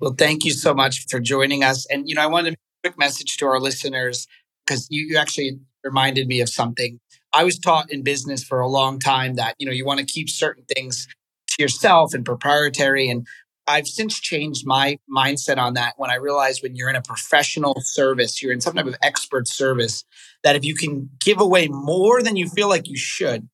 Well, 0.00 0.14
thank 0.16 0.44
you 0.44 0.52
so 0.52 0.74
much 0.74 1.06
for 1.08 1.20
joining 1.20 1.64
us. 1.64 1.86
And, 1.90 2.08
you 2.08 2.14
know, 2.14 2.22
I 2.22 2.26
wanted 2.26 2.54
a 2.54 2.56
quick 2.82 2.98
message 2.98 3.36
to 3.38 3.46
our 3.46 3.60
listeners 3.60 4.26
because 4.66 4.86
you, 4.90 5.06
you 5.06 5.16
actually 5.16 5.58
reminded 5.84 6.26
me 6.26 6.40
of 6.40 6.48
something. 6.48 7.00
I 7.32 7.44
was 7.44 7.58
taught 7.58 7.90
in 7.90 8.02
business 8.02 8.42
for 8.42 8.60
a 8.60 8.68
long 8.68 8.98
time 8.98 9.34
that, 9.34 9.54
you 9.58 9.66
know, 9.66 9.72
you 9.72 9.84
want 9.84 10.00
to 10.00 10.06
keep 10.06 10.28
certain 10.28 10.64
things 10.74 11.06
to 11.50 11.62
yourself 11.62 12.14
and 12.14 12.24
proprietary. 12.24 13.08
And 13.08 13.26
I've 13.66 13.86
since 13.86 14.20
changed 14.20 14.66
my 14.66 14.98
mindset 15.14 15.58
on 15.58 15.74
that 15.74 15.94
when 15.96 16.10
I 16.10 16.14
realized 16.14 16.62
when 16.62 16.76
you're 16.76 16.88
in 16.88 16.96
a 16.96 17.02
professional 17.02 17.74
service, 17.80 18.42
you're 18.42 18.52
in 18.52 18.60
some 18.60 18.74
type 18.74 18.86
of 18.86 18.96
expert 19.02 19.48
service, 19.48 20.04
that 20.44 20.56
if 20.56 20.64
you 20.64 20.74
can 20.74 21.10
give 21.24 21.40
away 21.40 21.68
more 21.68 22.22
than 22.22 22.36
you 22.36 22.48
feel 22.48 22.68
like 22.68 22.88
you 22.88 22.96
should, 22.96 23.48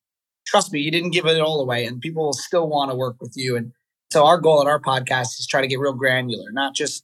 trust 0.45 0.71
me, 0.71 0.79
you 0.79 0.91
didn't 0.91 1.11
give 1.11 1.25
it 1.25 1.41
all 1.41 1.59
away 1.59 1.85
and 1.85 2.01
people 2.01 2.25
will 2.25 2.33
still 2.33 2.67
want 2.67 2.91
to 2.91 2.95
work 2.95 3.15
with 3.19 3.33
you. 3.35 3.55
And 3.55 3.71
so 4.13 4.27
our 4.27 4.37
goal 4.37 4.61
at 4.61 4.67
our 4.67 4.79
podcast 4.79 5.39
is 5.39 5.39
to 5.39 5.47
try 5.47 5.61
to 5.61 5.67
get 5.67 5.79
real 5.79 5.93
granular, 5.93 6.51
not 6.51 6.75
just 6.75 7.03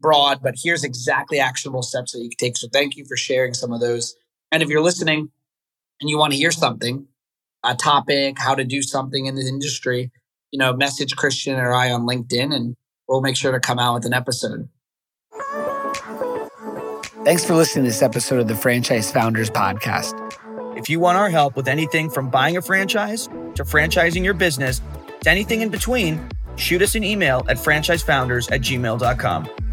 broad, 0.00 0.40
but 0.40 0.54
here's 0.62 0.84
exactly 0.84 1.40
actionable 1.40 1.82
steps 1.82 2.12
that 2.12 2.20
you 2.20 2.28
can 2.28 2.36
take. 2.38 2.56
So 2.56 2.68
thank 2.72 2.96
you 2.96 3.04
for 3.04 3.16
sharing 3.16 3.52
some 3.52 3.72
of 3.72 3.80
those. 3.80 4.14
And 4.52 4.62
if 4.62 4.68
you're 4.68 4.80
listening 4.80 5.30
and 6.00 6.08
you 6.08 6.18
want 6.18 6.32
to 6.34 6.38
hear 6.38 6.52
something, 6.52 7.08
a 7.64 7.74
topic, 7.74 8.38
how 8.38 8.54
to 8.54 8.62
do 8.62 8.80
something 8.80 9.26
in 9.26 9.34
the 9.34 9.42
industry, 9.42 10.12
you 10.52 10.58
know, 10.60 10.72
message 10.72 11.16
Christian 11.16 11.58
or 11.58 11.74
I 11.74 11.90
on 11.90 12.02
LinkedIn 12.02 12.54
and 12.54 12.76
we'll 13.08 13.22
make 13.22 13.36
sure 13.36 13.50
to 13.50 13.58
come 13.58 13.80
out 13.80 13.94
with 13.94 14.06
an 14.06 14.14
episode. 14.14 14.68
Thanks 17.24 17.44
for 17.44 17.56
listening 17.56 17.86
to 17.86 17.90
this 17.90 18.02
episode 18.02 18.38
of 18.38 18.46
the 18.46 18.54
Franchise 18.54 19.10
Founders 19.10 19.50
Podcast. 19.50 20.14
If 20.78 20.88
you 20.88 21.00
want 21.00 21.18
our 21.18 21.28
help 21.28 21.56
with 21.56 21.66
anything 21.66 22.08
from 22.08 22.30
buying 22.30 22.56
a 22.56 22.62
franchise 22.62 23.26
to 23.56 23.64
franchising 23.64 24.22
your 24.22 24.34
business 24.34 24.80
to 25.05 25.05
anything 25.26 25.62
in 25.62 25.68
between, 25.68 26.28
shoot 26.56 26.82
us 26.82 26.94
an 26.94 27.04
email 27.04 27.44
at 27.48 27.56
franchisefounders 27.56 28.50
at 28.50 28.60
gmail.com. 28.60 29.65